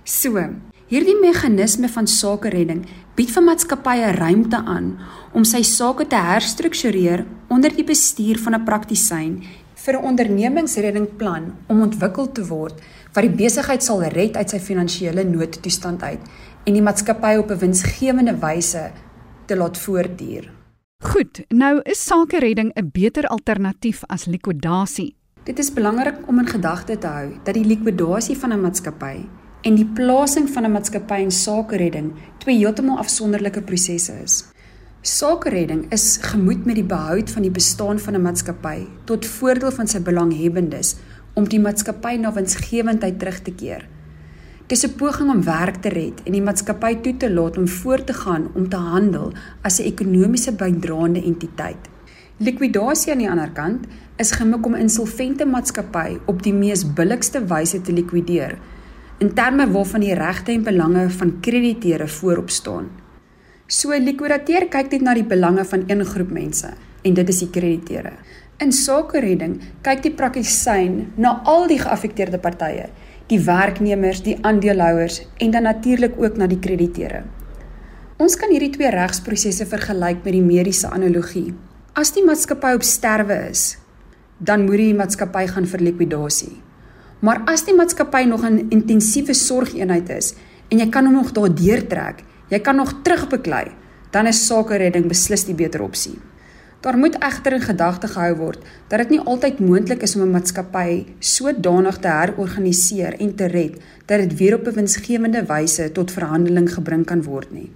So, 0.04 0.44
hierdie 0.92 1.16
meganisme 1.22 1.88
van 1.88 2.10
sakeredding 2.12 2.82
bied 3.16 3.32
vir 3.32 3.46
maatskappye 3.48 4.10
ruimte 4.18 4.60
aan 4.60 4.98
om 5.32 5.48
sy 5.48 5.64
sake 5.64 6.10
te 6.12 6.20
herstruktureer 6.20 7.24
onder 7.54 7.72
die 7.72 7.88
bestuur 7.88 8.42
van 8.44 8.60
'n 8.60 8.66
praktisyn 8.68 9.40
vir 9.86 9.96
'n 9.96 10.06
ondernemingsreddingplan 10.10 11.46
om 11.68 11.82
ontwikkel 11.82 12.28
te 12.32 12.44
word 12.48 12.76
wat 13.14 13.24
die 13.24 13.38
besigheid 13.44 13.84
sal 13.84 14.04
red 14.04 14.36
uit 14.36 14.50
sy 14.50 14.60
finansiële 14.60 15.24
noodtoestand 15.24 16.04
uit 16.04 16.22
en 16.66 16.74
die 16.74 16.82
maatskappy 16.82 17.36
op 17.38 17.52
'n 17.52 17.60
winsgewende 17.60 18.36
wyse 18.40 18.92
te 19.46 19.56
laat 19.56 19.78
voortduur. 19.78 20.52
Goed, 21.04 21.42
nou 21.50 21.82
is 21.84 22.06
sakeredding 22.06 22.72
'n 22.76 22.90
beter 22.92 23.28
alternatief 23.28 24.04
as 24.08 24.26
likwidasie. 24.26 25.16
Dit 25.44 25.60
is 25.60 25.74
belangrik 25.74 26.28
om 26.28 26.40
in 26.40 26.48
gedagte 26.48 26.98
te 26.98 27.08
hou 27.08 27.34
dat 27.44 27.54
die 27.54 27.66
likwidasie 27.66 28.38
van 28.38 28.54
'n 28.54 28.62
maatskappy 28.62 29.26
en 29.62 29.76
die 29.76 29.86
plasing 29.86 30.50
van 30.50 30.64
'n 30.64 30.72
maatskappy 30.72 31.20
in 31.22 31.32
sakeredding 31.32 32.14
twee 32.38 32.58
heeltemal 32.58 32.98
afsonderlike 32.98 33.62
prosesse 33.62 34.14
is. 34.24 34.46
Sakeredding 35.02 35.92
is 35.92 36.18
gemoed 36.22 36.66
met 36.66 36.76
die 36.76 36.84
behoud 36.88 37.30
van 37.30 37.42
die 37.42 37.52
bestaan 37.52 38.00
van 38.00 38.16
'n 38.16 38.22
maatskappy 38.22 38.88
tot 39.04 39.26
voordeel 39.26 39.72
van 39.72 39.88
sy 39.88 40.00
belanghebbendes 40.00 40.96
om 41.34 41.48
die 41.50 41.60
maatskappy 41.60 42.16
na 42.16 42.34
winsgewendheid 42.34 43.20
terug 43.20 43.40
te 43.42 43.52
keer. 43.52 43.88
Dis 44.74 44.86
'n 44.86 44.96
poging 44.98 45.30
om 45.30 45.44
werk 45.44 45.76
te 45.86 45.90
red 45.90 46.22
en 46.26 46.34
die 46.34 46.42
maatskappy 46.42 46.96
toe 47.06 47.12
te 47.18 47.28
laat 47.30 47.58
om 47.62 47.68
voort 47.68 48.08
te 48.10 48.14
gaan 48.14 48.48
om 48.58 48.70
te 48.70 48.76
handel 48.76 49.28
as 49.62 49.78
'n 49.80 49.86
ekonomiese 49.92 50.52
bydraende 50.62 51.22
entiteit. 51.24 51.84
Likwidasie 52.38 53.12
aan 53.12 53.22
die 53.22 53.30
ander 53.30 53.52
kant 53.52 53.86
is 54.18 54.32
gemik 54.32 54.66
om 54.66 54.76
insolvente 54.76 55.46
maatskappy 55.46 56.18
op 56.26 56.42
die 56.44 56.54
mees 56.54 56.94
billikste 56.94 57.46
wyse 57.46 57.82
te 57.82 57.94
likwideer 57.94 58.58
in 59.20 59.34
terme 59.34 59.72
waarvan 59.72 60.02
die 60.02 60.14
regte 60.14 60.52
en 60.52 60.64
belange 60.64 61.10
van 61.10 61.40
krediteure 61.40 62.08
voorop 62.08 62.50
staan. 62.50 62.90
So 63.68 63.92
'n 63.92 64.04
likwidateur 64.04 64.66
kyk 64.70 64.92
net 64.92 65.02
na 65.02 65.14
die 65.14 65.30
belange 65.36 65.66
van 65.66 65.84
een 65.88 66.06
groep 66.06 66.32
mense 66.32 66.70
en 67.04 67.14
dit 67.14 67.30
is 67.30 67.40
die 67.40 67.50
krediteure. 67.50 68.14
In 68.58 68.72
sakeredding 68.72 69.62
kyk 69.82 70.02
die 70.02 70.14
praktisyn 70.14 71.12
na 71.16 71.42
al 71.44 71.68
die 71.68 71.80
geaffekteerde 71.80 72.38
partye 72.38 72.90
die 73.32 73.40
werknemers, 73.40 74.22
die 74.24 74.38
aandeelhouers 74.42 75.22
en 75.38 75.52
dan 75.52 75.64
natuurlik 75.64 76.18
ook 76.20 76.38
na 76.38 76.48
die 76.48 76.60
krediteure. 76.60 77.24
Ons 78.22 78.36
kan 78.40 78.52
hierdie 78.54 78.74
twee 78.76 78.92
regsprosesse 78.94 79.66
vergelyk 79.68 80.22
met 80.24 80.36
die 80.36 80.44
mediese 80.44 80.90
analogie. 80.92 81.54
As 81.98 82.14
die 82.14 82.24
maatskappy 82.26 82.74
op 82.78 82.86
sterwe 82.86 83.38
is, 83.50 83.78
dan 84.38 84.66
moet 84.68 84.82
die 84.82 84.94
maatskappy 84.98 85.48
gaan 85.50 85.68
vir 85.70 85.84
likwidasie. 85.88 86.54
Maar 87.24 87.42
as 87.48 87.64
die 87.64 87.76
maatskappy 87.76 88.26
nog 88.28 88.44
'n 88.44 88.68
intensiewe 88.70 89.34
sorgeenheid 89.34 90.10
is 90.10 90.36
en 90.70 90.80
jy 90.80 90.90
kan 90.90 91.06
hom 91.06 91.14
nog 91.14 91.32
daardeur 91.32 91.88
trek, 91.88 92.24
jy 92.50 92.60
kan 92.60 92.76
nog 92.76 93.02
terugbeklei, 93.04 93.72
dan 94.12 94.28
is 94.28 94.46
sakeredding 94.46 95.08
beslis 95.08 95.46
die 95.46 95.56
beter 95.56 95.82
opsie. 95.82 96.20
Daar 96.84 96.98
moet 96.98 97.16
egter 97.24 97.54
in 97.56 97.62
gedagte 97.64 98.08
gehou 98.12 98.34
word 98.36 98.64
dat 98.92 99.00
dit 99.00 99.14
nie 99.14 99.22
altyd 99.32 99.60
moontlik 99.64 100.02
is 100.04 100.16
om 100.16 100.24
'n 100.24 100.34
maatskappy 100.36 101.06
sodanig 101.20 101.98
te 101.98 102.08
herorganiseer 102.08 103.14
en 103.20 103.36
te 103.36 103.46
red 103.46 103.74
dat 104.06 104.20
dit 104.20 104.38
weer 104.40 104.56
op 104.56 104.68
'n 104.68 104.76
winsgewende 104.76 105.46
wyse 105.46 105.92
tot 105.92 106.12
verhandeling 106.12 106.74
gebring 106.74 107.06
kan 107.06 107.24
word 107.24 107.52
nie. 107.52 107.72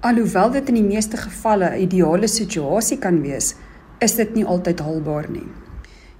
Alhoewel 0.00 0.50
dit 0.50 0.68
in 0.68 0.74
die 0.74 0.94
meeste 0.94 1.16
gevalle 1.16 1.70
'n 1.70 1.80
ideale 1.80 2.26
situasie 2.26 2.98
kan 2.98 3.22
wees, 3.22 3.54
is 3.98 4.14
dit 4.14 4.34
nie 4.34 4.44
altyd 4.44 4.80
haalbaar 4.80 5.30
nie. 5.30 5.46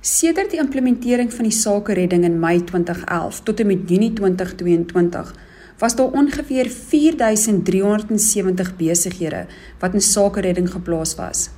Sedert 0.00 0.50
die 0.50 0.61
implementering 0.61 1.33
van 1.33 1.44
die 1.44 1.59
sakeredding 1.59 2.25
in 2.25 2.38
Mei 2.38 2.64
2011 2.64 3.40
tot 3.40 3.61
en 3.61 3.66
met 3.66 3.88
Junie 3.88 4.12
2022 4.12 5.35
was 5.78 5.97
daar 5.97 6.11
ongeveer 6.11 6.71
4370 6.71 8.76
besighede 8.76 9.47
wat 9.78 9.94
in 9.94 10.00
sakeredding 10.00 10.71
geplaas 10.71 11.14
was. 11.14 11.50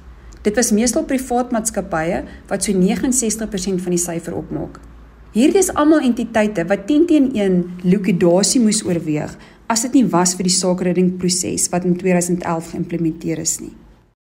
Dit 0.46 0.54
was 0.54 0.70
meestal 0.70 1.02
privaat 1.02 1.50
maatskappye 1.50 2.20
wat 2.46 2.62
so 2.62 2.72
69% 2.72 3.82
van 3.82 3.94
die 3.94 3.98
syfer 3.98 4.36
opmaak. 4.38 4.78
Hierdie 5.34 5.58
is 5.58 5.72
almal 5.74 6.04
entiteite 6.06 6.62
wat 6.70 6.84
10 6.86 7.06
teen 7.10 7.24
1 7.34 7.56
likwidasie 7.82 8.60
moes 8.62 8.84
oorweeg 8.86 9.34
as 9.66 9.82
dit 9.82 9.96
nie 9.98 10.04
was 10.12 10.36
vir 10.38 10.46
die 10.46 10.54
sakeredding 10.54 11.08
proses 11.18 11.66
wat 11.72 11.84
in 11.88 11.96
2011 11.98 12.68
geïmplementeer 12.76 13.42
is 13.42 13.56
nie. 13.58 13.72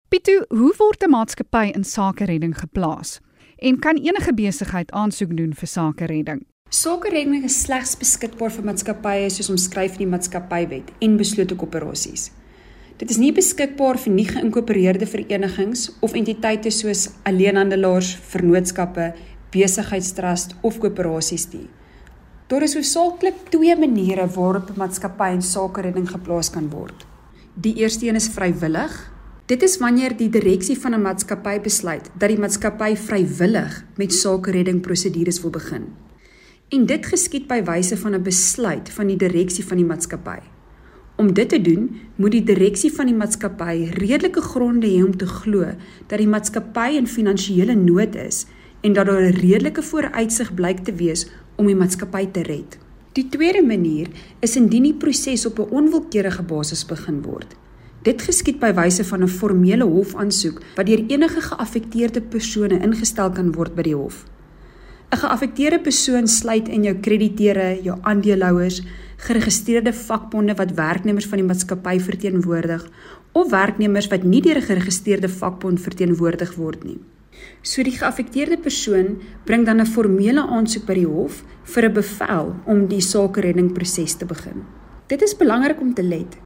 Pitu, 0.09 0.41
hoe 0.49 0.73
word 0.79 1.03
'n 1.05 1.13
maatskappy 1.13 1.71
in 1.75 1.83
sakeredding 1.83 2.57
geplaas? 2.57 3.19
En 3.61 3.79
kan 3.79 3.97
enige 3.97 4.33
besigheid 4.33 4.91
aansoek 4.91 5.37
doen 5.37 5.53
vir 5.53 5.67
sakeredding? 5.67 6.41
Sakeredding 6.69 7.43
is 7.43 7.61
slegs 7.61 7.95
beskikbaar 7.97 8.51
vir 8.51 8.65
maatskappye 8.65 9.29
soos 9.29 9.49
omskryf 9.49 9.91
in 9.91 10.09
die 10.09 10.13
maatskappywet 10.17 10.91
en 10.99 11.17
beslote 11.17 11.55
korporasies. 11.55 12.31
Dit 12.95 13.09
is 13.11 13.17
nie 13.19 13.33
beskikbaar 13.35 13.97
vir 13.99 14.13
nie 14.15 14.27
geïnkorporeerde 14.29 15.07
verenigings 15.09 15.89
of 16.05 16.13
entiteite 16.15 16.71
soos 16.71 17.09
alleenhandelaars, 17.27 18.13
vennootskappe, 18.31 19.09
besigheidstrust 19.51 20.55
of 20.63 20.79
koöperasies 20.79 21.49
nie. 21.51 21.67
Daar 22.47 22.63
is 22.63 22.77
hoofsaaklik 22.77 23.49
twee 23.51 23.75
maniere 23.75 24.27
waarop 24.37 24.69
'n 24.69 24.79
maatskappy 24.79 25.29
in 25.33 25.41
sakeredding 25.41 26.07
geplaas 26.09 26.49
kan 26.49 26.69
word. 26.69 27.05
Die 27.53 27.75
eerste 27.75 28.07
een 28.07 28.15
is 28.15 28.29
vrywillig. 28.29 29.11
Dit 29.45 29.63
is 29.63 29.77
wanneer 29.77 30.17
die 30.17 30.29
direksie 30.29 30.79
van 30.79 30.93
'n 30.93 31.01
maatskappy 31.01 31.59
besluit 31.59 32.09
dat 32.17 32.29
die 32.29 32.39
maatskappy 32.39 32.95
vrywillig 32.95 33.85
met 33.97 34.13
sakeredding 34.13 34.81
prosedures 34.81 35.41
wil 35.41 35.51
begin 35.51 36.05
en 36.73 36.85
dit 36.89 37.05
geskied 37.05 37.47
by 37.47 37.61
wyse 37.63 37.97
van 37.97 38.15
'n 38.15 38.23
besluit 38.23 38.89
van 38.89 39.07
die 39.07 39.17
direksie 39.17 39.65
van 39.65 39.77
die 39.77 39.85
maatskappy. 39.85 40.54
Om 41.15 41.33
dit 41.33 41.49
te 41.49 41.61
doen, 41.61 41.87
moet 42.15 42.31
die 42.31 42.43
direksie 42.43 42.91
van 42.91 43.07
die 43.07 43.15
maatskappy 43.15 43.91
redelike 43.95 44.41
gronde 44.43 44.87
hê 44.87 44.99
om 45.03 45.13
te 45.15 45.27
glo 45.27 45.69
dat 46.09 46.19
die 46.19 46.27
maatskappy 46.27 46.97
in 46.99 47.07
finansiële 47.07 47.75
nood 47.79 48.17
is 48.19 48.45
en 48.83 48.93
dat 48.93 49.07
daar 49.07 49.21
'n 49.21 49.39
redelike 49.39 49.81
vooruitsig 49.81 50.53
blyk 50.53 50.83
te 50.83 50.93
wees 50.93 51.27
om 51.55 51.65
die 51.65 51.75
maatskappy 51.75 52.27
te 52.31 52.41
red. 52.43 52.77
Die 53.13 53.29
tweede 53.29 53.63
manier 53.63 54.07
is 54.39 54.55
indien 54.55 54.83
die 54.83 54.93
proses 54.93 55.45
op 55.45 55.59
'n 55.59 55.71
onwilkeurige 55.71 56.43
basis 56.43 56.85
begin 56.85 57.21
word. 57.21 57.55
Dit 58.03 58.21
geskied 58.21 58.59
by 58.59 58.73
wyse 58.73 59.03
van 59.03 59.23
'n 59.23 59.27
formele 59.27 59.83
hofaansoek 59.83 60.61
wat 60.75 60.85
deur 60.85 61.03
enige 61.07 61.41
geaffekteerde 61.41 62.21
persone 62.21 62.79
ingestel 62.79 63.31
kan 63.31 63.51
word 63.51 63.75
by 63.75 63.81
die 63.81 63.95
hof. 63.95 64.25
'n 65.11 65.17
Geaffekteerde 65.17 65.79
persoon 65.79 66.27
sluit 66.27 66.67
in 66.67 66.83
jou 66.83 66.95
krediteure, 66.95 67.79
jou 67.83 67.97
aandeelhouers, 68.01 68.83
geregistreerde 69.17 69.93
vakbonde 69.93 70.55
wat 70.55 70.71
werknemers 70.71 71.25
van 71.25 71.37
die 71.37 71.47
maatskappy 71.47 71.99
verteenwoordig 71.99 72.85
of 73.31 73.49
werknemers 73.49 74.07
wat 74.07 74.23
nie 74.23 74.41
deur 74.41 74.57
'n 74.57 74.69
geregistreerde 74.69 75.29
vakbond 75.29 75.81
verteenwoordig 75.81 76.55
word 76.55 76.83
nie. 76.83 76.99
So 77.61 77.83
die 77.83 77.97
geaffekteerde 77.97 78.57
persoon 78.57 79.21
bring 79.43 79.65
dan 79.65 79.81
'n 79.81 79.85
formele 79.85 80.41
aansoek 80.41 80.85
by 80.85 80.93
die 80.93 81.07
hof 81.07 81.43
vir 81.63 81.85
'n 81.85 81.93
bevel 81.93 82.55
om 82.65 82.87
die 82.87 83.01
sakereddingproses 83.01 84.13
te 84.17 84.25
begin. 84.25 84.63
Dit 85.07 85.21
is 85.21 85.37
belangrik 85.37 85.81
om 85.81 85.93
te 85.93 86.03
let 86.03 86.37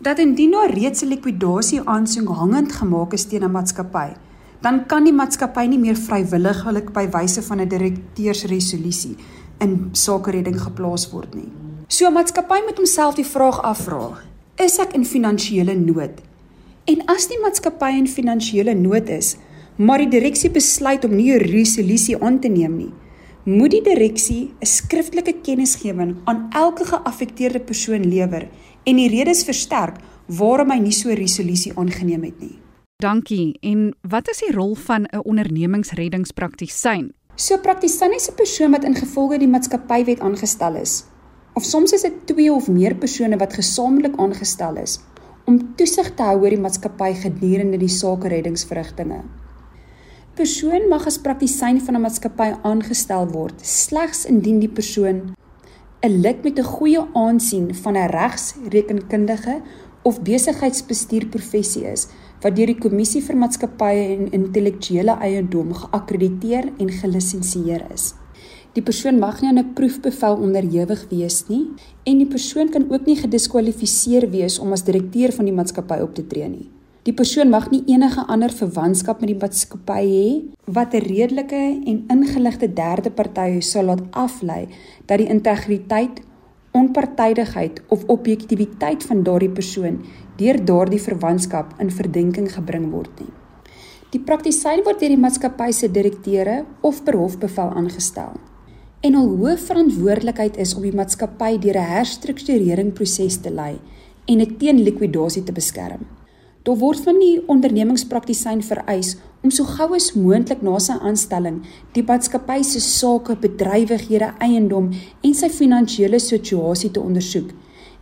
dat 0.00 0.18
indien 0.18 0.50
daar 0.50 0.70
reeds 0.70 1.02
'n 1.02 1.08
likwidasie 1.08 1.80
aansoek 1.80 2.28
hangend 2.28 2.72
gemaak 2.72 3.12
is 3.12 3.24
teen 3.24 3.44
'n 3.44 3.50
maatskappy, 3.50 4.16
dan 4.60 4.86
kan 4.86 5.04
die 5.04 5.12
maatskappy 5.12 5.66
nie 5.66 5.78
meer 5.78 5.96
vrywilliglik 5.96 6.92
by 6.92 7.08
wyse 7.10 7.42
van 7.42 7.60
'n 7.60 7.68
direkteursresolusie 7.68 9.16
in 9.58 9.88
sakeredding 9.92 10.60
geplaas 10.60 11.10
word 11.10 11.34
nie. 11.34 11.67
So 11.90 12.06
'n 12.06 12.12
maatskappy 12.12 12.60
moet 12.66 12.76
homself 12.76 13.14
die 13.14 13.24
vraag 13.24 13.62
afvra: 13.62 14.20
Is 14.60 14.76
ek 14.78 14.92
in 14.92 15.04
finansiële 15.04 15.74
nood? 15.74 16.20
En 16.84 17.04
as 17.06 17.28
die 17.28 17.38
maatskappy 17.40 17.96
in 17.96 18.06
finansiële 18.06 18.74
nood 18.74 19.08
is, 19.08 19.36
maar 19.76 19.98
die 19.98 20.08
direksie 20.08 20.50
besluit 20.50 21.04
om 21.04 21.16
nie 21.16 21.32
'n 21.32 21.40
resolusie 21.40 22.22
aan 22.22 22.40
te 22.40 22.48
neem 22.48 22.76
nie, 22.76 22.92
moet 23.44 23.70
die 23.70 23.82
direksie 23.82 24.52
'n 24.60 24.66
skriftelike 24.66 25.34
kennisgewing 25.42 26.16
aan 26.24 26.48
elke 26.52 26.84
geaffekteerde 26.84 27.60
persoon 27.60 28.04
lewer 28.04 28.48
en 28.84 28.96
die 28.96 29.08
redes 29.08 29.44
versterk 29.44 29.96
waarom 30.26 30.70
hy 30.70 30.78
nie 30.78 30.92
so 30.92 31.08
'n 31.08 31.16
resolusie 31.16 31.72
aangeneem 31.74 32.22
het 32.22 32.40
nie. 32.40 32.58
Dankie. 32.96 33.56
En 33.60 33.94
wat 34.02 34.28
is 34.28 34.38
die 34.38 34.52
rol 34.52 34.74
van 34.74 35.04
'n 35.04 35.24
ondernemingsreddingspraktisyn? 35.24 37.12
So 37.34 37.56
praktisyn 37.58 38.12
is 38.14 38.28
'n 38.28 38.34
persoon 38.34 38.70
wat 38.70 38.84
ingevolge 38.84 39.38
die 39.38 39.48
maatskappywet 39.48 40.20
aangestel 40.20 40.74
is. 40.74 41.04
Of 41.58 41.64
soms 41.66 41.90
is 41.90 42.04
dit 42.06 42.18
twee 42.30 42.52
of 42.54 42.68
meer 42.70 42.94
persone 42.94 43.34
wat 43.40 43.56
gesamentlik 43.58 44.14
aangestel 44.22 44.76
is 44.78 45.00
om 45.50 45.56
toesig 45.80 46.12
te 46.14 46.22
hou 46.22 46.36
oor 46.44 46.54
die 46.54 46.60
maatskappy 46.62 47.08
gedurende 47.18 47.80
die 47.80 47.90
sakereddingsverrigtinge. 47.90 49.16
Persoon 50.38 50.86
mag 50.92 51.08
as 51.10 51.16
praktisyn 51.24 51.80
van 51.86 51.96
'n 51.98 52.04
maatskappy 52.04 52.48
aangestel 52.70 53.26
word 53.32 53.64
slegs 53.70 54.20
indien 54.30 54.60
die 54.60 54.70
persoon 54.78 55.18
'n 56.06 56.20
lid 56.26 56.44
met 56.44 56.58
'n 56.58 56.70
goeie 56.76 57.02
aansien 57.24 57.74
van 57.74 57.96
'n 57.96 58.12
regsrekenkundige 58.14 59.56
of 60.04 60.22
besigheidsbestuurprofessie 60.22 61.84
is 61.90 62.06
wat 62.42 62.56
deur 62.56 62.66
die 62.66 62.82
Kommissie 62.84 63.22
vir 63.22 63.36
Maatskappye 63.36 64.16
en 64.16 64.30
Intellektuele 64.30 65.18
Eiendom 65.18 65.74
geakkrediteer 65.74 66.72
en 66.78 66.90
gelisensieer 66.90 67.82
is. 67.94 68.14
Die 68.76 68.82
persoon 68.84 69.16
mag 69.18 69.40
nie 69.40 69.48
aan 69.48 69.58
'n 69.58 69.72
proefbevel 69.74 70.34
onderhewig 70.36 71.06
wees 71.10 71.48
nie 71.48 71.66
en 72.04 72.18
die 72.18 72.26
persoon 72.26 72.68
kan 72.68 72.90
ook 72.90 73.06
nie 73.06 73.16
gediskwalifiseer 73.16 74.30
wees 74.30 74.58
om 74.58 74.72
as 74.72 74.84
direkteur 74.84 75.32
van 75.32 75.44
die 75.44 75.54
maatskappy 75.54 76.00
op 76.02 76.14
te 76.14 76.26
tree 76.26 76.48
nie. 76.48 76.68
Die 77.02 77.14
persoon 77.14 77.48
mag 77.48 77.70
nie 77.70 77.82
enige 77.86 78.20
ander 78.26 78.52
verwantskap 78.52 79.20
met 79.20 79.30
die 79.30 79.38
maatskappy 79.40 80.02
hê 80.04 80.42
wat 80.66 80.94
'n 80.94 81.00
redelike 81.00 81.62
en 81.86 82.04
ingeligte 82.08 82.68
derde 82.68 83.10
party 83.10 83.60
sou 83.60 83.84
laat 83.84 84.02
aflei 84.10 84.68
dat 85.06 85.18
die 85.18 85.28
integriteit, 85.28 86.20
onpartydigheid 86.72 87.82
of 87.88 88.04
objektiwiteit 88.06 89.04
van 89.04 89.22
daardie 89.22 89.50
persoon 89.50 90.04
deur 90.36 90.64
daardie 90.64 91.00
verwantskap 91.00 91.74
in 91.80 91.90
verdenking 91.90 92.52
gebring 92.52 92.90
word 92.90 93.20
nie. 93.20 93.32
Die 94.10 94.20
praktisyn 94.20 94.84
word 94.84 95.00
deur 95.00 95.08
die 95.08 95.24
maatskappy 95.24 95.72
se 95.72 95.88
direkteure 95.88 96.64
of 96.80 97.04
per 97.04 97.16
hofbevel 97.16 97.70
aangestel. 97.70 98.32
En 98.98 99.14
al 99.14 99.28
hoë 99.30 99.52
verantwoordelikheid 99.62 100.56
is 100.58 100.72
om 100.74 100.82
die 100.82 100.96
maatskappy 100.98 101.52
deur 101.62 101.76
'n 101.78 101.90
herstruktureringsproses 101.90 103.36
te 103.44 103.50
lei 103.50 103.78
en 104.26 104.38
dit 104.38 104.58
teen 104.58 104.82
likwidasie 104.82 105.42
te 105.44 105.52
beskerm. 105.52 106.02
Daar 106.64 106.76
word 106.76 107.00
van 107.06 107.20
die 107.20 107.38
ondernemingspraktisyn 107.46 108.62
vereis 108.62 109.16
om 109.42 109.50
so 109.50 109.64
gou 109.64 109.94
as 109.94 110.14
moontlik 110.14 110.62
na 110.62 110.78
sy 110.78 110.92
aanstelling 110.92 111.62
die 111.92 112.02
maatskappy 112.02 112.62
se 112.62 112.80
sake, 112.80 113.36
bedrywighede, 113.36 114.34
eiendom 114.40 114.90
en 115.22 115.34
sy 115.34 115.48
finansiële 115.48 116.18
situasie 116.18 116.90
te 116.90 117.00
ondersoek 117.00 117.54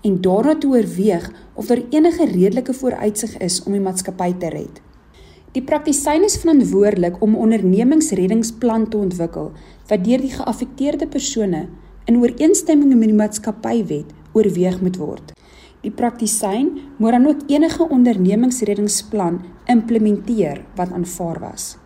en 0.03 0.21
daarna 0.21 0.55
te 0.55 0.67
oorweeg 0.67 1.31
of 1.55 1.67
daar 1.67 1.83
enige 1.91 2.25
redelike 2.25 2.73
vooruitsig 2.73 3.39
is 3.39 3.63
om 3.67 3.73
die 3.73 3.81
maatskappy 3.81 4.33
te 4.33 4.49
red. 4.49 4.81
Die 5.53 5.63
praktisyn 5.65 6.25
is 6.25 6.37
verantwoordelik 6.37 7.23
om 7.23 7.31
'n 7.33 7.43
ondernemingsreddingsplan 7.45 8.89
te 8.89 8.97
ontwikkel 8.97 9.53
wat 9.89 10.05
deur 10.05 10.23
die 10.23 10.35
geaffekteerde 10.35 11.07
persone 11.07 11.67
in 12.07 12.21
ooreenstemming 12.21 12.95
met 12.95 13.11
die 13.11 13.19
maatskappywet 13.19 14.13
oorweeg 14.33 14.81
moet 14.83 14.99
word. 15.01 15.33
Die 15.83 15.93
praktisyn 15.95 16.73
moet 16.99 17.15
dan 17.15 17.27
ook 17.27 17.47
enige 17.51 17.89
ondernemingsreddingsplan 17.89 19.41
implementeer 19.71 20.65
wat 20.75 20.93
aanvaar 20.93 21.41
was. 21.41 21.77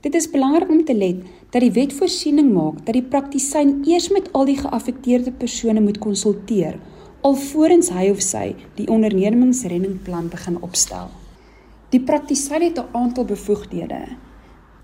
Dit 0.00 0.14
is 0.14 0.30
belangrik 0.30 0.70
om 0.70 0.84
te 0.84 0.94
let 0.94 1.22
dat 1.50 1.62
die 1.62 1.72
wet 1.72 1.94
voorsiening 1.94 2.52
maak 2.54 2.82
dat 2.84 2.94
die 2.94 3.06
praktisyn 3.06 3.80
eers 3.86 4.10
met 4.14 4.28
al 4.32 4.46
die 4.46 4.58
geaffekteerde 4.58 5.32
persone 5.32 5.80
moet 5.80 5.98
konsulteer 5.98 6.78
alvorens 7.26 7.88
hy 7.90 8.10
of 8.12 8.20
sy 8.22 8.52
die 8.76 8.86
ondernemingsreddingplan 8.92 10.28
begin 10.30 10.60
opstel. 10.62 11.08
Die 11.90 12.02
praktisyn 12.02 12.62
het 12.62 12.78
'n 12.78 12.90
aantal 12.92 13.24
bevoegdhede 13.24 14.00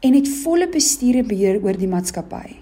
en 0.02 0.16
het 0.18 0.28
volle 0.42 0.66
bestuur 0.66 1.20
en 1.20 1.26
beheer 1.30 1.60
oor 1.62 1.76
die 1.78 1.88
maatskappy. 1.90 2.56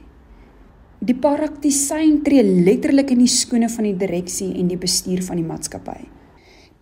Die 1.00 1.16
praktisyn 1.16 2.18
tree 2.24 2.42
letterlik 2.44 3.14
in 3.14 3.22
die 3.22 3.33
skoene 3.33 3.70
van 3.72 3.87
die 3.88 3.96
direksie 3.96 4.50
en 4.61 4.68
die 4.68 4.76
bestuur 4.81 5.22
van 5.24 5.40
die 5.40 5.46
maatskappy. 5.46 6.03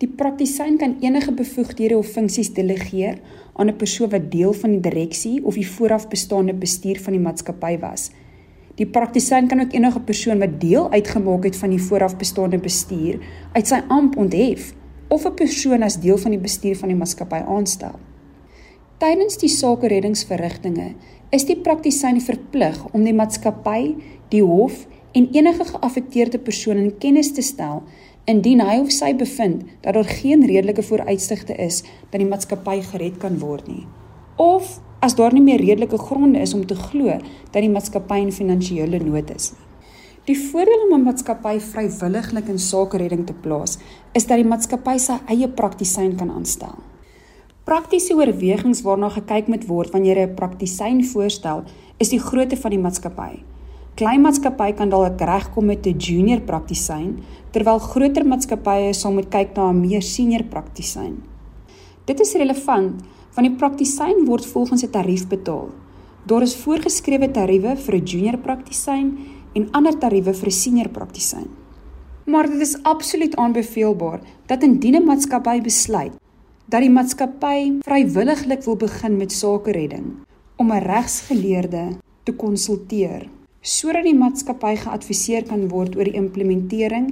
Die 0.03 0.09
praktisyn 0.19 0.75
kan 0.79 0.97
enige 1.03 1.31
bevoegdhede 1.35 1.95
of 1.95 2.11
funksies 2.11 2.51
delegeer 2.57 3.21
aan 3.55 3.69
'n 3.69 3.77
persoon 3.77 4.11
wat 4.11 4.31
deel 4.31 4.53
van 4.53 4.71
die 4.71 4.83
direksie 4.89 5.39
of 5.45 5.55
die 5.55 5.67
vooraf 5.67 6.09
bestaande 6.09 6.53
bestuur 6.53 6.99
van 6.99 7.13
die 7.13 7.23
maatskappy 7.23 7.79
was. 7.79 8.11
Die 8.75 8.87
praktisyn 8.87 9.47
kan 9.47 9.61
ook 9.61 9.73
enige 9.73 9.99
persoon 9.99 10.39
wat 10.39 10.59
deel 10.59 10.91
uitgemaak 10.91 11.43
het 11.43 11.55
van 11.55 11.69
die 11.69 11.81
vooraf 11.81 12.17
bestaande 12.17 12.57
bestuur 12.57 13.19
uit 13.53 13.67
sy 13.67 13.81
amp 13.87 14.17
onthef 14.17 14.73
of 15.07 15.25
'n 15.25 15.33
persoon 15.35 15.83
as 15.83 15.99
deel 15.99 16.17
van 16.17 16.31
die 16.31 16.39
bestuur 16.39 16.75
van 16.75 16.89
die 16.89 16.97
maatskappy 16.97 17.43
aanstel. 17.47 18.08
Tydens 18.99 19.37
die 19.39 19.47
sake 19.47 19.87
reddingsverrigtinge 19.87 20.89
is 21.31 21.45
die 21.47 21.55
praktisyn 21.63 22.17
verplig 22.19 22.81
om 22.91 23.05
die 23.07 23.13
maatskappy, 23.15 23.93
die 24.27 24.41
hof 24.43 24.81
en 25.15 25.29
enige 25.31 25.69
geaffekteerde 25.69 26.41
persoon 26.43 26.81
in 26.81 26.89
kennis 26.99 27.29
te 27.37 27.45
stel 27.47 27.79
indien 28.27 28.59
hy 28.59 28.75
of 28.81 28.91
sy 28.91 29.13
bevind 29.15 29.63
dat 29.85 29.95
daar 29.95 30.09
geen 30.19 30.43
redelike 30.43 30.83
vooruitsigte 30.83 31.55
is 31.55 31.79
dat 32.09 32.19
die 32.19 32.27
maatskappy 32.27 32.75
gered 32.89 33.21
kan 33.23 33.39
word 33.39 33.71
nie 33.71 33.85
of 34.35 34.75
as 34.99 35.15
daar 35.15 35.31
nie 35.31 35.45
meer 35.47 35.63
redelike 35.63 36.01
gronde 36.03 36.43
is 36.43 36.57
om 36.59 36.67
te 36.67 36.75
glo 36.75 37.15
dat 37.15 37.61
die 37.63 37.71
maatskappy 37.71 38.19
in 38.25 38.35
finansiële 38.35 38.99
nood 38.99 39.31
is 39.31 39.53
nie. 39.55 39.65
Die 40.27 40.37
voordeel 40.51 40.89
om 40.89 40.99
'n 40.99 41.07
maatskappy 41.07 41.55
vrywilliglik 41.71 42.51
in 42.51 42.59
sakeredding 42.59 43.25
te 43.25 43.33
plaas 43.33 43.79
is 44.11 44.27
dat 44.27 44.37
die 44.37 44.51
maatskappy 44.51 44.99
sy 44.99 45.17
eie 45.25 45.47
praktisyn 45.47 46.17
kan 46.17 46.31
aanstel. 46.31 46.75
Praktiese 47.69 48.15
oorwegings 48.17 48.81
waarna 48.81 49.11
gekyk 49.13 49.47
moet 49.47 49.67
word 49.69 49.93
wanneer 49.93 50.17
jy 50.17 50.27
'n 50.27 50.35
praktisyn 50.35 51.03
voorstel, 51.05 51.63
is 51.99 52.09
die 52.09 52.19
grootte 52.19 52.57
van 52.57 52.71
die 52.71 52.81
maatskappy 52.81 53.43
klein 53.99 54.21
maatskappy 54.23 54.69
kan 54.79 54.87
dalk 54.87 55.19
regkom 55.19 55.65
met 55.65 55.85
'n 55.85 55.97
junior 55.99 56.39
praktisyn, 56.39 57.19
terwyl 57.51 57.79
groter 57.79 58.25
maatskappye 58.25 58.93
sal 58.93 59.11
moet 59.11 59.29
kyk 59.29 59.55
na 59.55 59.69
'n 59.69 59.81
meer 59.81 60.01
senior 60.01 60.43
praktisyn. 60.43 61.13
Dit 62.05 62.19
is 62.19 62.33
relevant 62.33 63.01
want 63.35 63.47
die 63.47 63.57
praktisyn 63.57 64.25
word 64.25 64.45
volgens 64.45 64.83
'n 64.83 64.91
tarief 64.91 65.27
betaal. 65.27 65.69
Daar 66.25 66.41
is 66.41 66.55
voorgeskrewe 66.55 67.31
tariewe 67.31 67.75
vir 67.75 67.95
'n 67.95 68.05
junior 68.05 68.37
praktisyn 68.37 69.17
en 69.55 69.71
ander 69.71 69.97
tariewe 69.97 70.33
vir 70.33 70.47
'n 70.47 70.51
senior 70.51 70.89
praktisyn. 70.89 71.47
Maar 72.25 72.47
dit 72.47 72.61
is 72.61 72.83
absoluut 72.83 73.35
aanbeveelbaar 73.35 74.19
dat 74.45 74.63
indien 74.63 74.95
'n 74.95 75.05
maatskappy 75.05 75.61
besluit 75.61 76.13
dat 76.69 76.83
die 76.85 76.91
maatskappy 76.93 77.79
vrywilliglik 77.81 78.61
wil 78.67 78.75
begin 78.77 79.15
met 79.17 79.33
sake 79.33 79.73
redding 79.73 80.05
om 80.61 80.71
'n 80.71 80.83
regsgeleerde 80.85 81.97
te 82.23 82.33
konsulteer 82.33 83.25
sodat 83.61 84.03
die 84.03 84.13
maatskappy 84.13 84.75
geadviseer 84.75 85.43
kan 85.49 85.67
word 85.69 85.95
oor 85.95 86.03
die 86.03 86.13
implementering 86.13 87.07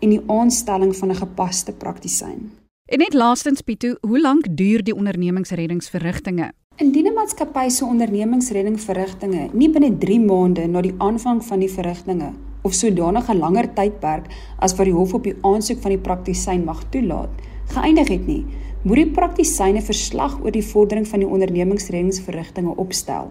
en 0.00 0.10
die 0.10 0.22
aanstelling 0.26 0.96
van 0.96 1.10
'n 1.10 1.14
gepaste 1.14 1.72
praktisyn. 1.72 2.50
En 2.86 2.98
net 2.98 3.14
laastens 3.14 3.60
Pieto, 3.60 3.96
hoe 4.00 4.20
lank 4.20 4.56
duur 4.56 4.82
die 4.82 4.94
ondernemingsreddingsverrigtinge? 4.94 6.52
Indien 6.76 7.06
'n 7.06 7.14
maatskappy 7.14 7.68
se 7.68 7.84
ondernemingsreddingsverrigtinge 7.84 9.48
nie 9.52 9.70
binne 9.70 9.98
3 9.98 10.20
maande 10.20 10.66
na 10.66 10.80
die 10.80 10.94
aanvang 10.98 11.44
van 11.44 11.58
die 11.58 11.70
verrigtinge 11.70 12.32
of 12.62 12.72
sodanige 12.72 13.34
langer 13.34 13.74
tydperk 13.74 14.26
as 14.58 14.74
wat 14.76 14.86
die 14.86 14.94
hof 14.94 15.14
op 15.14 15.24
die 15.24 15.36
aansoek 15.42 15.80
van 15.80 15.90
die 15.90 16.00
praktisyn 16.00 16.64
mag 16.64 16.88
toelaat, 16.90 17.30
geëindig 17.66 18.08
het 18.08 18.26
nie, 18.26 18.44
moet 18.82 18.96
die 18.98 19.10
praktisyne 19.14 19.82
verslag 19.82 20.40
oor 20.42 20.50
die 20.54 20.66
vordering 20.66 21.06
van 21.08 21.22
die 21.22 21.28
ondernemingsreddingsverrigtinge 21.28 22.74
opstel 22.76 23.30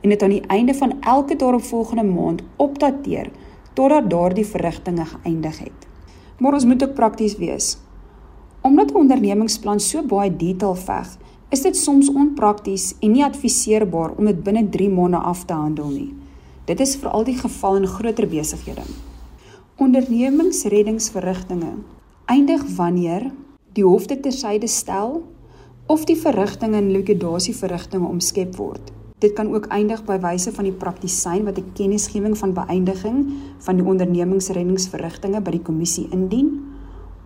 en 0.00 0.10
dit 0.10 0.22
aan 0.22 0.34
die 0.34 0.46
einde 0.48 0.74
van 0.74 0.96
elke 1.00 1.36
daaropvolgende 1.36 2.04
maand 2.08 2.42
opdateer 2.56 3.30
totdat 3.78 4.10
daardie 4.10 4.46
verrigtinge 4.46 5.04
geëindig 5.06 5.58
het. 5.58 5.86
Maar 6.40 6.56
ons 6.56 6.64
moet 6.64 6.82
ook 6.82 6.94
prakties 6.94 7.36
wees. 7.36 7.78
Omdat 8.62 8.90
'n 8.92 8.96
ondernemingsplan 8.96 9.80
so 9.80 10.02
baie 10.02 10.36
detail 10.36 10.74
veg, 10.74 11.18
is 11.50 11.62
dit 11.62 11.76
soms 11.76 12.12
onprakties 12.12 12.94
en 13.00 13.10
nie 13.10 13.24
adviseerbaar 13.24 14.10
om 14.16 14.24
dit 14.24 14.42
binne 14.42 14.68
3 14.68 14.88
maande 14.88 15.16
af 15.16 15.44
te 15.44 15.52
handel 15.52 15.88
nie. 15.88 16.14
Dit 16.64 16.80
is 16.80 16.96
veral 16.96 17.24
die 17.24 17.38
geval 17.38 17.76
in 17.76 17.86
groter 17.86 18.28
besighede. 18.28 18.82
Ondernemingsreddingsverrigtinge 19.76 21.72
eindig 22.26 22.62
wanneer 22.76 23.30
die 23.72 23.84
hof 23.84 24.06
dit 24.10 24.22
tersyde 24.22 24.66
stel 24.66 25.20
of 25.90 26.04
die 26.06 26.16
verrigtinge 26.18 26.78
in 26.78 26.90
likwidasieverrigtinge 26.94 28.08
omskep 28.08 28.56
word. 28.58 28.90
Dit 29.20 29.34
kan 29.36 29.50
ook 29.54 29.66
eindig 29.68 30.00
by 30.06 30.16
wyse 30.22 30.52
van 30.56 30.64
die 30.64 30.74
praktisyn 30.74 31.44
wat 31.44 31.58
'n 31.58 31.72
kennisgewing 31.74 32.38
van 32.38 32.54
beëindiging 32.54 33.18
van 33.58 33.76
die 33.76 33.84
ondernemingsreddingsverrigtinge 33.84 35.40
by 35.40 35.50
die 35.50 35.62
kommissie 35.62 36.08
indien 36.10 36.64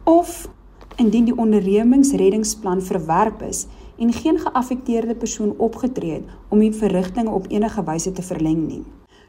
of 0.04 0.48
indien 0.96 1.24
die 1.24 1.36
ondernemingsreddingsplan 1.36 2.82
verwerp 2.82 3.42
is 3.42 3.66
en 3.98 4.12
geen 4.12 4.38
geaffekteerde 4.38 5.14
persoon 5.14 5.54
opgetree 5.58 6.12
het 6.12 6.24
om 6.48 6.58
die 6.58 6.72
verrigtinge 6.72 7.30
op 7.30 7.46
enige 7.48 7.84
wyse 7.84 8.12
te 8.12 8.22
verleng 8.22 8.66
nie. 8.66 8.84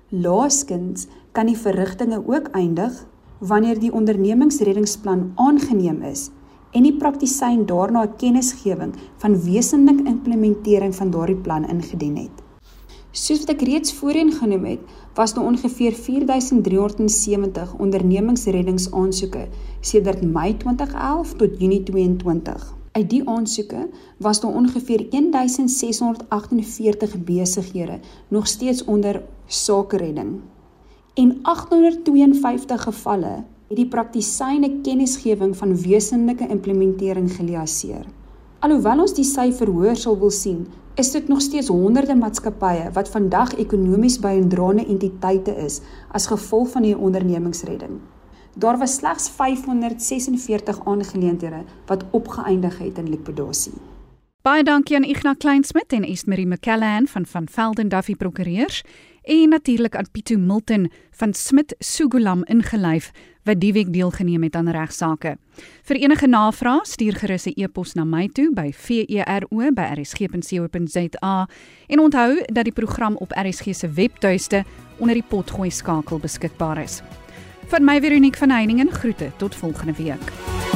Laaskens 0.10 1.08
kan 1.32 1.46
die 1.46 1.58
verrigtinge 1.58 2.24
ook 2.26 2.48
eindig 2.52 3.06
wanneer 3.40 3.80
die 3.80 3.94
ondernemingsreddingsplan 3.94 5.32
aangeneem 5.36 6.02
is 6.02 6.32
en 6.72 6.84
die 6.84 6.98
praktisyn 6.98 7.66
daarna 7.66 8.06
'n 8.06 8.16
kennisgewing 8.18 8.94
van 9.18 9.44
wesenlike 9.44 10.04
implementering 10.04 10.96
van 10.96 11.12
daardie 11.12 11.42
plan 11.46 11.70
ingedien 11.70 12.18
het. 12.18 12.44
Soos 13.12 13.40
wat 13.40 13.50
ek 13.50 13.62
reeds 13.62 13.94
voorheen 13.94 14.32
genoem 14.32 14.66
het, 14.66 14.80
was 15.16 15.34
daar 15.34 15.46
ongeveer 15.46 15.94
4370 15.94 17.76
ondernemingsreddingsaansoeke 17.78 19.48
sedert 19.80 20.22
Mei 20.22 20.58
2011 20.58 21.34
tot 21.34 21.60
Junie 21.60 21.84
22. 21.84 22.76
Uit 22.92 23.10
die 23.10 23.30
aansoeke 23.30 23.90
was 24.18 24.42
daar 24.42 24.52
ongeveer 24.52 25.10
1648 25.10 27.24
besighede 27.24 28.00
nog 28.28 28.48
steeds 28.48 28.84
onder 28.84 29.24
sakeredding. 29.46 30.40
En 31.14 31.40
852 31.42 32.84
gevalle 32.84 33.44
het 33.70 33.78
die 33.78 33.88
praktisyne 33.90 34.70
kennisgewing 34.86 35.56
van 35.58 35.76
wesenlike 35.82 36.48
implementering 36.54 37.32
geliaseer. 37.34 38.06
Alhoewel 38.60 39.02
ons 39.06 39.14
die 39.18 39.26
syfer 39.26 39.70
hoër 39.70 39.98
sal 39.98 40.20
wil 40.22 40.34
sien, 40.34 40.66
is 40.96 41.12
dit 41.12 41.28
nog 41.28 41.42
steeds 41.42 41.68
honderde 41.68 42.16
maatskappye 42.16 42.92
wat 42.96 43.10
vandag 43.12 43.56
ekonomies 43.60 44.20
bydraende 44.24 44.86
entiteite 44.86 45.56
is 45.66 45.82
as 46.12 46.30
gevolg 46.32 46.70
van 46.72 46.88
die 46.88 46.96
ondernemingsredding. 46.98 48.00
Daar 48.56 48.78
was 48.80 48.96
slegs 48.96 49.28
546 49.30 50.86
aangeleenthede 50.86 51.66
wat 51.86 52.06
opgeëindig 52.12 52.78
het 52.80 52.98
in 52.98 53.10
likwidasie. 53.10 53.76
Baie 54.46 54.64
dankie 54.64 54.96
aan 54.96 55.04
Ignas 55.04 55.38
Kleinsmid 55.38 55.94
en 55.94 56.04
Esmerie 56.06 56.46
McCallan 56.48 57.08
van 57.08 57.26
van 57.26 57.48
Velden 57.52 57.90
Duffy 57.90 58.16
Prokureurs 58.16 58.84
en 59.24 59.50
natuurlik 59.50 59.96
aan 59.96 60.12
Pieto 60.12 60.38
Milton 60.38 60.92
van 61.12 61.34
Smit 61.34 61.76
Sugulam 61.80 62.44
ingelyf 62.44 63.12
wat 63.46 63.62
die 63.62 63.74
week 63.74 63.94
deelgeneem 63.94 64.44
het 64.44 64.56
aan 64.56 64.70
regsaake. 64.70 65.38
Vir 65.86 65.96
enige 66.02 66.28
navrae 66.28 66.80
stuur 66.84 67.16
gerus 67.16 67.46
'n 67.46 67.54
e-pos 67.56 67.94
na 67.94 68.04
my 68.04 68.28
toe 68.28 68.54
by 68.54 68.72
vero@rsg.co.za 68.74 71.48
en 71.88 72.00
onthou 72.00 72.44
dat 72.46 72.64
die 72.64 72.74
program 72.74 73.16
op 73.16 73.32
RSG 73.32 73.76
se 73.76 73.90
webtuiste 73.90 74.64
onder 74.98 75.16
die 75.16 75.26
potgooi 75.28 75.72
skakel 75.72 76.20
beskikbaar 76.20 76.84
is. 76.84 77.02
Van 77.68 77.84
my 77.84 78.02
Veronique 78.02 78.38
van 78.38 78.50
Heiningen 78.50 78.92
groete 78.92 79.32
tot 79.38 79.56
volgende 79.56 79.94
week. 79.94 80.75